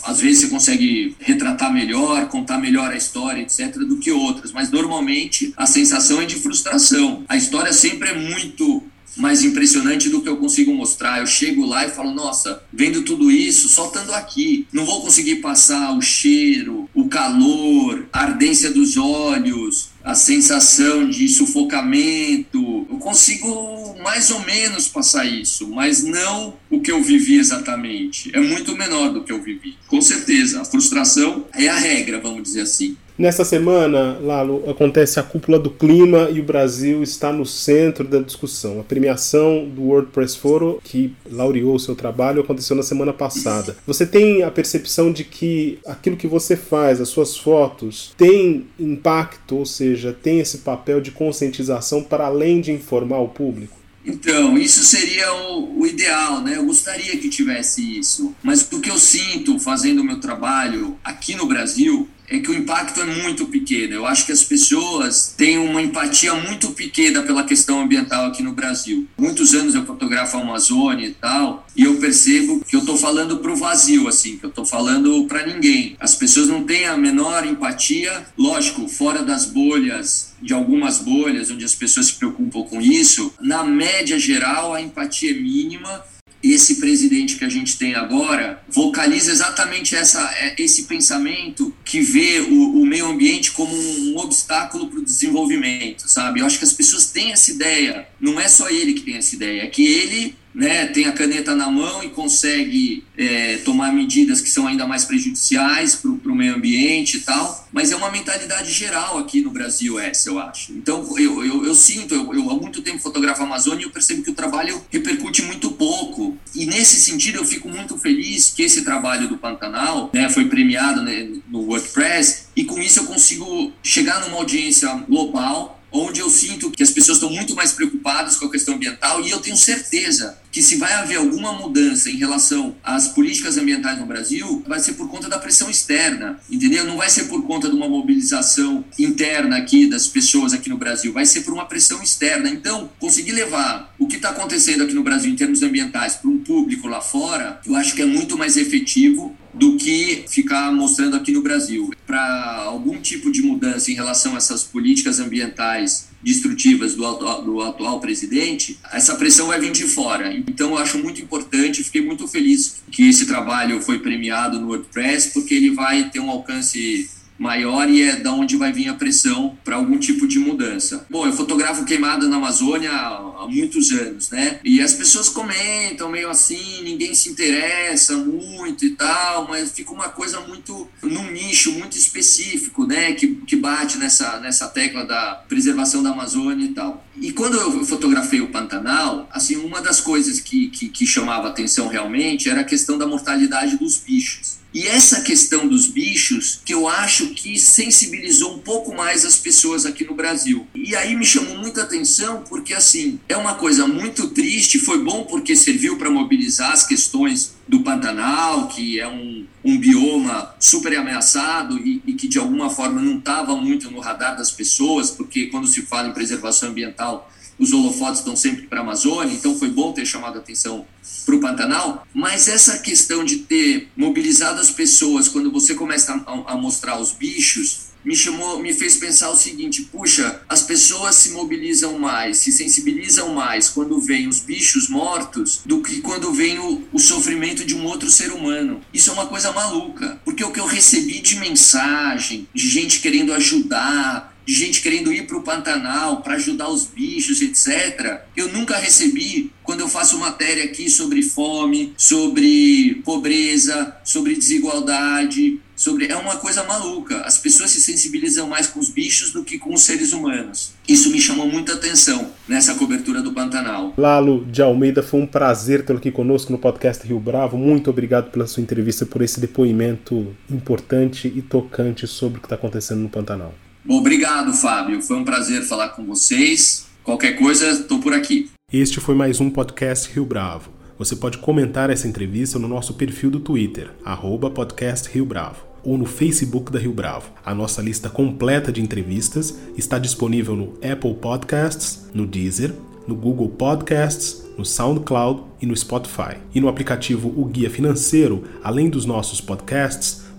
às 0.03 0.19
vezes 0.19 0.41
você 0.41 0.47
consegue 0.47 1.15
retratar 1.19 1.73
melhor, 1.73 2.27
contar 2.27 2.57
melhor 2.57 2.91
a 2.91 2.95
história, 2.95 3.41
etc., 3.41 3.77
do 3.77 3.97
que 3.97 4.11
outras, 4.11 4.51
mas 4.51 4.69
normalmente 4.69 5.53
a 5.57 5.65
sensação 5.65 6.21
é 6.21 6.25
de 6.25 6.35
frustração. 6.35 7.23
A 7.27 7.37
história 7.37 7.73
sempre 7.73 8.09
é 8.09 8.17
muito 8.17 8.83
mais 9.15 9.43
impressionante 9.43 10.09
do 10.09 10.21
que 10.21 10.29
eu 10.29 10.37
consigo 10.37 10.73
mostrar. 10.73 11.19
Eu 11.19 11.27
chego 11.27 11.65
lá 11.65 11.85
e 11.85 11.91
falo, 11.91 12.11
nossa, 12.13 12.63
vendo 12.71 13.01
tudo 13.03 13.31
isso, 13.31 13.69
só 13.69 13.87
estando 13.87 14.13
aqui, 14.13 14.67
não 14.71 14.85
vou 14.85 15.01
conseguir 15.01 15.37
passar 15.37 15.97
o 15.97 16.01
cheiro, 16.01 16.89
o 16.93 17.07
calor, 17.07 18.07
a 18.11 18.21
ardência 18.21 18.71
dos 18.71 18.97
olhos, 18.97 19.89
a 20.03 20.15
sensação 20.15 21.07
de 21.07 21.27
sufocamento. 21.27 22.87
Eu 22.89 22.97
consigo 22.97 23.95
mais 24.03 24.31
ou 24.31 24.39
menos 24.41 24.87
passar 24.87 25.25
isso, 25.25 25.67
mas 25.67 26.03
não 26.03 26.55
o 26.69 26.79
que 26.79 26.91
eu 26.91 27.03
vivi 27.03 27.37
exatamente. 27.37 28.31
É 28.33 28.39
muito 28.39 28.75
menor 28.75 29.09
do 29.09 29.23
que 29.23 29.31
eu 29.31 29.41
vivi. 29.41 29.75
Com 29.87 30.01
certeza, 30.01 30.61
a 30.61 30.65
frustração 30.65 31.45
é 31.53 31.67
a 31.67 31.77
regra, 31.77 32.19
vamos 32.19 32.43
dizer 32.43 32.61
assim. 32.61 32.97
Nessa 33.17 33.45
semana, 33.45 34.17
Lalo, 34.19 34.69
acontece 34.69 35.19
a 35.19 35.23
cúpula 35.23 35.59
do 35.59 35.69
clima 35.69 36.29
e 36.31 36.39
o 36.39 36.43
Brasil 36.43 37.03
está 37.03 37.31
no 37.31 37.45
centro 37.45 38.07
da 38.07 38.19
discussão. 38.19 38.79
A 38.79 38.83
premiação 38.83 39.67
do 39.67 39.83
WordPress 39.83 40.37
Forum, 40.37 40.79
que 40.83 41.13
laureou 41.29 41.75
o 41.75 41.79
seu 41.79 41.95
trabalho, 41.95 42.41
aconteceu 42.41 42.75
na 42.75 42.83
semana 42.83 43.13
passada. 43.13 43.75
Você 43.85 44.05
tem 44.05 44.43
a 44.43 44.49
percepção 44.51 45.11
de 45.11 45.23
que 45.23 45.79
aquilo 45.85 46.17
que 46.17 46.27
você 46.27 46.55
faz, 46.55 46.99
as 47.01 47.09
suas 47.09 47.37
fotos, 47.37 48.13
tem 48.17 48.65
impacto, 48.79 49.57
ou 49.57 49.65
seja, 49.65 50.13
tem 50.13 50.39
esse 50.39 50.59
papel 50.59 51.01
de 51.01 51.11
conscientização 51.11 52.03
para 52.03 52.25
além 52.25 52.61
de 52.61 52.71
informar 52.71 53.19
o 53.19 53.27
público? 53.27 53.81
Então, 54.03 54.57
isso 54.57 54.83
seria 54.83 55.31
o, 55.31 55.81
o, 55.81 55.85
ideal, 55.85 56.41
né? 56.41 56.57
Eu 56.57 56.65
gostaria 56.65 57.15
que 57.17 57.29
tivesse 57.29 57.99
isso. 57.99 58.33
Mas 58.41 58.67
o 58.71 58.81
que 58.81 58.89
eu 58.89 58.97
sinto 58.97 59.59
fazendo 59.59 59.99
o 59.99 60.03
meu 60.03 60.19
trabalho 60.19 60.97
aqui 61.03 61.35
no 61.35 61.45
Brasil 61.45 62.09
é 62.31 62.39
que 62.39 62.49
o 62.49 62.53
impacto 62.53 63.01
é 63.01 63.05
muito 63.05 63.45
pequeno. 63.47 63.93
Eu 63.93 64.05
acho 64.05 64.25
que 64.25 64.31
as 64.31 64.41
pessoas 64.41 65.33
têm 65.37 65.57
uma 65.57 65.81
empatia 65.81 66.33
muito 66.33 66.71
pequena 66.71 67.21
pela 67.21 67.43
questão 67.43 67.81
ambiental 67.81 68.25
aqui 68.27 68.41
no 68.41 68.53
Brasil. 68.53 69.05
Muitos 69.17 69.53
anos 69.53 69.75
eu 69.75 69.85
fotografo 69.85 70.37
a 70.37 70.41
Amazônia 70.41 71.07
e 71.07 71.11
tal, 71.11 71.67
e 71.75 71.83
eu 71.83 71.97
percebo 71.97 72.63
que 72.65 72.73
eu 72.73 72.79
estou 72.79 72.97
falando 72.97 73.39
para 73.39 73.51
o 73.51 73.55
vazio, 73.55 74.07
assim, 74.07 74.37
que 74.37 74.45
eu 74.45 74.49
estou 74.49 74.65
falando 74.65 75.25
para 75.25 75.45
ninguém. 75.45 75.97
As 75.99 76.15
pessoas 76.15 76.47
não 76.47 76.63
têm 76.63 76.85
a 76.85 76.95
menor 76.95 77.45
empatia, 77.45 78.25
lógico, 78.37 78.87
fora 78.87 79.21
das 79.21 79.45
bolhas 79.45 80.31
de 80.41 80.53
algumas 80.53 80.99
bolhas 80.99 81.51
onde 81.51 81.65
as 81.65 81.75
pessoas 81.75 82.07
se 82.07 82.13
preocupam 82.13 82.63
com 82.63 82.81
isso, 82.81 83.33
na 83.39 83.63
média 83.63 84.17
geral 84.17 84.73
a 84.73 84.81
empatia 84.81 85.31
é 85.31 85.33
mínima 85.33 86.03
esse 86.43 86.75
presidente 86.75 87.37
que 87.37 87.45
a 87.45 87.49
gente 87.49 87.77
tem 87.77 87.95
agora 87.95 88.63
vocaliza 88.69 89.31
exatamente 89.31 89.95
essa, 89.95 90.21
é, 90.35 90.55
esse 90.57 90.83
pensamento 90.83 91.73
que 91.85 92.01
vê 92.01 92.39
o, 92.39 92.81
o 92.81 92.85
meio 92.85 93.07
ambiente 93.07 93.51
como 93.51 93.75
um 93.75 94.17
obstáculo 94.17 94.87
para 94.87 94.99
o 94.99 95.05
desenvolvimento, 95.05 96.03
sabe? 96.07 96.39
Eu 96.39 96.45
acho 96.45 96.57
que 96.57 96.65
as 96.65 96.73
pessoas 96.73 97.11
têm 97.11 97.31
essa 97.31 97.51
ideia. 97.51 98.07
Não 98.19 98.39
é 98.39 98.47
só 98.47 98.69
ele 98.69 98.93
que 98.93 99.01
tem 99.01 99.17
essa 99.17 99.35
ideia, 99.35 99.63
é 99.63 99.67
que 99.67 99.85
ele 99.85 100.35
né, 100.53 100.87
tem 100.87 101.05
a 101.05 101.11
caneta 101.11 101.55
na 101.55 101.69
mão 101.69 102.03
e 102.03 102.09
consegue 102.09 103.03
é, 103.17 103.57
tomar 103.57 103.93
medidas 103.93 104.41
que 104.41 104.49
são 104.49 104.67
ainda 104.67 104.85
mais 104.85 105.05
prejudiciais 105.05 105.95
para 105.95 106.31
o 106.31 106.35
meio 106.35 106.55
ambiente 106.55 107.17
e 107.17 107.21
tal, 107.21 107.67
mas 107.71 107.91
é 107.91 107.95
uma 107.95 108.11
mentalidade 108.11 108.71
geral 108.71 109.17
aqui 109.17 109.41
no 109.41 109.51
Brasil 109.51 109.99
essa, 109.99 110.29
eu 110.29 110.39
acho. 110.39 110.73
Então, 110.73 111.17
eu, 111.17 111.43
eu, 111.45 111.65
eu 111.65 111.75
sinto, 111.75 112.13
eu, 112.13 112.33
eu, 112.33 112.49
há 112.49 112.55
muito 112.55 112.81
tempo 112.81 112.99
fotografo 112.99 113.41
a 113.41 113.45
Amazônia 113.45 113.83
e 113.83 113.85
eu 113.85 113.91
percebo 113.91 114.23
que 114.23 114.31
o 114.31 114.35
trabalho 114.35 114.83
repercute 114.89 115.41
muito 115.43 115.71
pouco. 115.71 116.37
E 116.53 116.65
nesse 116.65 116.99
sentido, 116.99 117.37
eu 117.37 117.45
fico 117.45 117.69
muito 117.69 117.97
feliz 117.97 118.49
que 118.49 118.63
esse 118.63 118.83
trabalho 118.83 119.27
do 119.27 119.37
Pantanal 119.37 120.09
né, 120.13 120.29
foi 120.29 120.45
premiado 120.45 121.01
né, 121.01 121.29
no 121.49 121.61
WordPress 121.61 122.47
e 122.55 122.65
com 122.65 122.79
isso 122.79 122.99
eu 122.99 123.05
consigo 123.05 123.71
chegar 123.83 124.21
numa 124.21 124.37
audiência 124.37 124.93
global 125.07 125.80
onde 125.91 126.19
eu 126.19 126.29
sinto 126.29 126.71
que 126.71 126.83
as 126.83 126.91
pessoas 126.91 127.17
estão 127.17 127.29
muito 127.29 127.55
mais 127.55 127.71
preocupadas 127.71 128.37
com 128.37 128.45
a 128.45 128.51
questão 128.51 128.75
ambiental 128.75 129.21
e 129.21 129.29
eu 129.29 129.39
tenho 129.39 129.57
certeza 129.57 130.37
que 130.51 130.61
se 130.61 130.75
vai 130.75 130.91
haver 130.93 131.17
alguma 131.17 131.53
mudança 131.53 132.09
em 132.09 132.17
relação 132.17 132.75
às 132.83 133.07
políticas 133.07 133.57
ambientais 133.57 133.97
no 133.97 134.05
Brasil, 134.05 134.63
vai 134.67 134.79
ser 134.79 134.93
por 134.93 135.09
conta 135.09 135.29
da 135.29 135.39
pressão 135.39 135.69
externa, 135.69 136.39
entendeu? 136.49 136.85
Não 136.85 136.97
vai 136.97 137.09
ser 137.09 137.25
por 137.25 137.43
conta 137.43 137.69
de 137.69 137.75
uma 137.75 137.87
mobilização 137.87 138.83
interna 138.99 139.57
aqui 139.57 139.87
das 139.87 140.07
pessoas 140.07 140.53
aqui 140.53 140.69
no 140.69 140.77
Brasil, 140.77 141.13
vai 141.13 141.25
ser 141.25 141.41
por 141.41 141.53
uma 141.53 141.65
pressão 141.65 142.01
externa. 142.03 142.49
Então, 142.49 142.89
conseguir 142.99 143.31
levar 143.31 143.93
o 143.97 144.07
que 144.07 144.17
está 144.17 144.29
acontecendo 144.29 144.83
aqui 144.83 144.93
no 144.93 145.03
Brasil 145.03 145.31
em 145.31 145.35
termos 145.35 145.63
ambientais 145.63 146.15
para 146.15 146.29
um 146.29 146.39
público 146.39 146.87
lá 146.87 147.01
fora, 147.01 147.61
eu 147.65 147.75
acho 147.75 147.95
que 147.95 148.01
é 148.01 148.05
muito 148.05 148.37
mais 148.37 148.57
efetivo 148.57 149.35
do 149.53 149.77
que 149.77 150.25
ficar 150.27 150.71
mostrando 150.71 151.15
aqui 151.15 151.31
no 151.31 151.41
Brasil. 151.41 151.91
Para 152.05 152.63
algum 152.65 152.99
tipo 152.99 153.31
de 153.31 153.41
mudança 153.41 153.91
em 153.91 153.95
relação 153.95 154.33
a 154.33 154.37
essas 154.37 154.63
políticas 154.63 155.19
ambientais 155.19 156.09
destrutivas 156.23 156.95
do, 156.95 157.05
atual, 157.05 157.43
do 157.43 157.61
atual 157.61 157.99
presidente, 157.99 158.79
essa 158.91 159.15
pressão 159.15 159.47
vai 159.47 159.59
vir 159.59 159.71
de 159.71 159.83
fora. 159.83 160.33
Então, 160.33 160.71
eu 160.71 160.77
acho 160.77 160.99
muito 160.99 161.21
importante, 161.21 161.83
fiquei 161.83 162.01
muito 162.01 162.27
feliz 162.27 162.81
que 162.91 163.09
esse 163.09 163.25
trabalho 163.25 163.81
foi 163.81 163.99
premiado 163.99 164.59
no 164.59 164.67
WordPress, 164.67 165.31
porque 165.33 165.53
ele 165.53 165.71
vai 165.71 166.09
ter 166.09 166.19
um 166.19 166.29
alcance 166.29 167.09
maior 167.41 167.89
e 167.89 168.03
é 168.03 168.17
da 168.17 168.31
onde 168.31 168.55
vai 168.55 168.71
vir 168.71 168.87
a 168.87 168.93
pressão 168.93 169.57
para 169.63 169.75
algum 169.75 169.97
tipo 169.97 170.27
de 170.27 170.37
mudança. 170.37 171.07
Bom, 171.09 171.25
eu 171.25 171.33
fotografo 171.33 171.83
queimada 171.83 172.27
na 172.27 172.37
Amazônia 172.37 172.91
há, 172.91 173.47
muitos 173.49 173.91
anos, 173.91 174.29
né? 174.29 174.59
E 174.63 174.79
as 174.79 174.93
pessoas 174.93 175.27
comentam 175.27 176.09
meio 176.09 176.29
assim, 176.29 176.83
ninguém 176.83 177.15
se 177.15 177.29
interessa 177.29 178.15
muito 178.15 178.85
e 178.85 178.91
tal, 178.91 179.47
mas 179.47 179.71
fica 179.71 179.91
uma 179.91 180.09
coisa 180.09 180.39
muito 180.41 180.87
num 181.01 181.31
nicho 181.31 181.71
muito 181.71 181.97
específico, 181.97 182.85
né? 182.85 183.13
Que, 183.13 183.35
que 183.47 183.55
bate 183.55 183.97
nessa, 183.97 184.39
nessa 184.39 184.67
tecla 184.67 185.03
da 185.03 185.43
preservação 185.49 186.03
da 186.03 186.11
Amazônia 186.11 186.65
e 186.65 186.73
tal. 186.73 187.03
E 187.19 187.31
quando 187.31 187.57
eu 187.57 187.83
fotografei 187.83 188.41
o 188.41 188.49
Pantanal, 188.49 189.27
assim, 189.31 189.55
uma 189.55 189.81
das 189.81 189.99
coisas 189.99 190.39
que, 190.39 190.69
que, 190.69 190.89
que 190.89 191.05
chamava 191.07 191.47
atenção 191.47 191.87
realmente 191.87 192.49
era 192.49 192.61
a 192.61 192.63
questão 192.63 192.97
da 192.97 193.07
mortalidade 193.07 193.77
dos 193.77 193.97
bichos. 193.97 194.50
E 194.73 194.87
essa 194.87 195.21
questão 195.21 195.67
dos 195.67 195.87
bichos, 195.87 196.61
que 196.63 196.73
eu 196.73 196.87
acho 196.87 197.29
que 197.29 197.59
sensibilizou 197.59 198.55
um 198.55 198.59
pouco 198.59 198.95
mais 198.95 199.25
as 199.25 199.37
pessoas 199.37 199.85
aqui 199.85 200.05
no 200.05 200.15
Brasil. 200.15 200.65
E 200.73 200.95
aí 200.95 201.15
me 201.15 201.25
chamou 201.25 201.57
muita 201.57 201.83
atenção 201.83 202.43
porque, 202.47 202.73
assim, 202.73 203.19
é 203.27 203.35
uma 203.35 203.55
coisa 203.55 203.85
muito 203.85 204.29
triste. 204.29 204.79
Foi 204.79 205.03
bom 205.03 205.25
porque 205.25 205.55
serviu 205.55 205.97
para 205.97 206.09
mobilizar 206.09 206.71
as 206.71 206.85
questões 206.85 207.53
do 207.67 207.81
Pantanal, 207.81 208.67
que 208.69 208.99
é 208.99 209.07
um, 209.07 209.45
um 209.63 209.77
bioma 209.77 210.55
super 210.59 210.97
ameaçado 210.97 211.77
e, 211.77 212.01
e 212.05 212.13
que 212.13 212.27
de 212.27 212.39
alguma 212.39 212.69
forma 212.69 213.01
não 213.01 213.17
estava 213.17 213.55
muito 213.55 213.89
no 213.91 213.99
radar 213.99 214.37
das 214.37 214.51
pessoas, 214.51 215.11
porque 215.11 215.47
quando 215.47 215.67
se 215.67 215.81
fala 215.83 216.07
em 216.09 216.13
preservação 216.13 216.69
ambiental, 216.69 217.31
os 217.61 217.71
holofotes 217.71 218.19
estão 218.19 218.35
sempre 218.35 218.63
para 218.63 218.79
a 218.79 218.81
Amazônia, 218.81 219.33
então 219.35 219.55
foi 219.55 219.69
bom 219.69 219.93
ter 219.93 220.03
chamado 220.03 220.37
a 220.37 220.39
atenção 220.39 220.83
para 221.23 221.35
o 221.35 221.39
Pantanal, 221.39 222.07
mas 222.11 222.47
essa 222.47 222.79
questão 222.79 223.23
de 223.23 223.37
ter 223.37 223.87
mobilizado 223.95 224.59
as 224.59 224.71
pessoas 224.71 225.27
quando 225.27 225.51
você 225.51 225.75
começa 225.75 226.11
a, 226.13 226.53
a 226.53 226.57
mostrar 226.57 226.99
os 226.99 227.11
bichos 227.11 227.91
me 228.03 228.15
chamou, 228.15 228.59
me 228.59 228.73
fez 228.73 228.97
pensar 228.97 229.29
o 229.29 229.35
seguinte: 229.35 229.83
puxa, 229.83 230.41
as 230.49 230.63
pessoas 230.63 231.15
se 231.15 231.31
mobilizam 231.31 231.99
mais, 231.99 232.37
se 232.37 232.51
sensibilizam 232.51 233.33
mais 233.33 233.69
quando 233.69 233.99
veem 234.01 234.27
os 234.27 234.39
bichos 234.39 234.89
mortos 234.89 235.61
do 235.65 235.81
que 235.81 236.01
quando 236.01 236.33
vem 236.33 236.59
o, 236.59 236.87
o 236.91 236.99
sofrimento 236.99 237.63
de 237.63 237.75
um 237.75 237.85
outro 237.85 238.09
ser 238.09 238.31
humano. 238.31 238.81
Isso 238.93 239.09
é 239.09 239.13
uma 239.13 239.27
coisa 239.27 239.51
maluca, 239.51 240.19
porque 240.25 240.43
o 240.43 240.51
que 240.51 240.59
eu 240.59 240.65
recebi 240.65 241.19
de 241.19 241.35
mensagem, 241.37 242.47
de 242.53 242.67
gente 242.67 242.99
querendo 242.99 243.33
ajudar, 243.33 244.30
de 244.45 244.53
gente 244.53 244.81
querendo 244.81 245.11
ir 245.11 245.27
para 245.27 245.37
o 245.37 245.43
Pantanal 245.43 246.21
para 246.21 246.35
ajudar 246.35 246.69
os 246.69 246.85
bichos, 246.85 247.41
etc. 247.41 248.21
Eu 248.35 248.51
nunca 248.51 248.77
recebi 248.77 249.51
quando 249.63 249.81
eu 249.81 249.87
faço 249.87 250.17
matéria 250.17 250.63
aqui 250.63 250.89
sobre 250.89 251.21
fome, 251.21 251.93
sobre 251.97 253.01
pobreza, 253.05 253.95
sobre 254.03 254.35
desigualdade, 254.35 255.59
sobre 255.81 256.05
é 256.05 256.15
uma 256.15 256.37
coisa 256.37 256.63
maluca. 256.63 257.21
As 257.21 257.39
pessoas 257.39 257.71
se 257.71 257.81
sensibilizam 257.81 258.47
mais 258.47 258.67
com 258.67 258.79
os 258.79 258.89
bichos 258.89 259.31
do 259.31 259.43
que 259.43 259.57
com 259.57 259.73
os 259.73 259.81
seres 259.81 260.13
humanos. 260.13 260.73
Isso 260.87 261.09
me 261.09 261.19
chamou 261.19 261.47
muita 261.47 261.73
atenção 261.73 262.29
nessa 262.47 262.75
cobertura 262.75 263.21
do 263.21 263.33
Pantanal. 263.33 263.93
Lalo 263.97 264.45
de 264.45 264.61
Almeida, 264.61 265.01
foi 265.01 265.21
um 265.21 265.25
prazer 265.25 265.83
tê-lo 265.83 265.97
aqui 265.97 266.11
conosco 266.11 266.51
no 266.51 266.59
podcast 266.59 267.07
Rio 267.07 267.19
Bravo. 267.19 267.57
Muito 267.57 267.89
obrigado 267.89 268.29
pela 268.29 268.45
sua 268.45 268.61
entrevista, 268.61 269.07
por 269.07 269.23
esse 269.23 269.39
depoimento 269.39 270.35
importante 270.51 271.31
e 271.35 271.41
tocante 271.41 272.05
sobre 272.05 272.37
o 272.37 272.41
que 272.41 272.45
está 272.45 272.55
acontecendo 272.55 272.99
no 272.99 273.09
Pantanal. 273.09 273.53
Obrigado, 273.87 274.53
Fábio. 274.53 275.01
Foi 275.01 275.17
um 275.17 275.23
prazer 275.23 275.63
falar 275.63 275.89
com 275.89 276.05
vocês. 276.05 276.85
Qualquer 277.03 277.33
coisa, 277.33 277.67
estou 277.71 277.99
por 277.99 278.13
aqui. 278.13 278.49
Este 278.71 278.99
foi 278.99 279.15
mais 279.15 279.41
um 279.41 279.49
podcast 279.49 280.13
Rio 280.13 280.25
Bravo. 280.25 280.69
Você 280.99 281.15
pode 281.15 281.39
comentar 281.39 281.89
essa 281.89 282.07
entrevista 282.07 282.59
no 282.59 282.67
nosso 282.67 282.93
perfil 282.93 283.31
do 283.31 283.39
Twitter, 283.39 283.89
arroba 284.05 284.51
podcast 284.51 285.09
Rio 285.09 285.25
Bravo, 285.25 285.65
ou 285.83 285.97
no 285.97 286.05
Facebook 286.05 286.71
da 286.71 286.77
Rio 286.77 286.93
Bravo. 286.93 287.31
A 287.43 287.55
nossa 287.55 287.81
lista 287.81 288.07
completa 288.07 288.71
de 288.71 288.81
entrevistas 288.81 289.57
está 289.75 289.97
disponível 289.97 290.55
no 290.55 290.73
Apple 290.75 291.15
Podcasts, 291.15 292.07
no 292.13 292.27
Deezer, 292.27 292.75
no 293.07 293.15
Google 293.15 293.49
Podcasts, 293.49 294.45
no 294.55 294.63
SoundCloud 294.63 295.41
e 295.59 295.65
no 295.65 295.75
Spotify. 295.75 296.37
E 296.53 296.61
no 296.61 296.69
aplicativo 296.69 297.33
O 297.35 297.45
Guia 297.45 297.69
Financeiro, 297.69 298.43
além 298.63 298.89
dos 298.89 299.05
nossos 299.05 299.41
podcasts, 299.41 300.20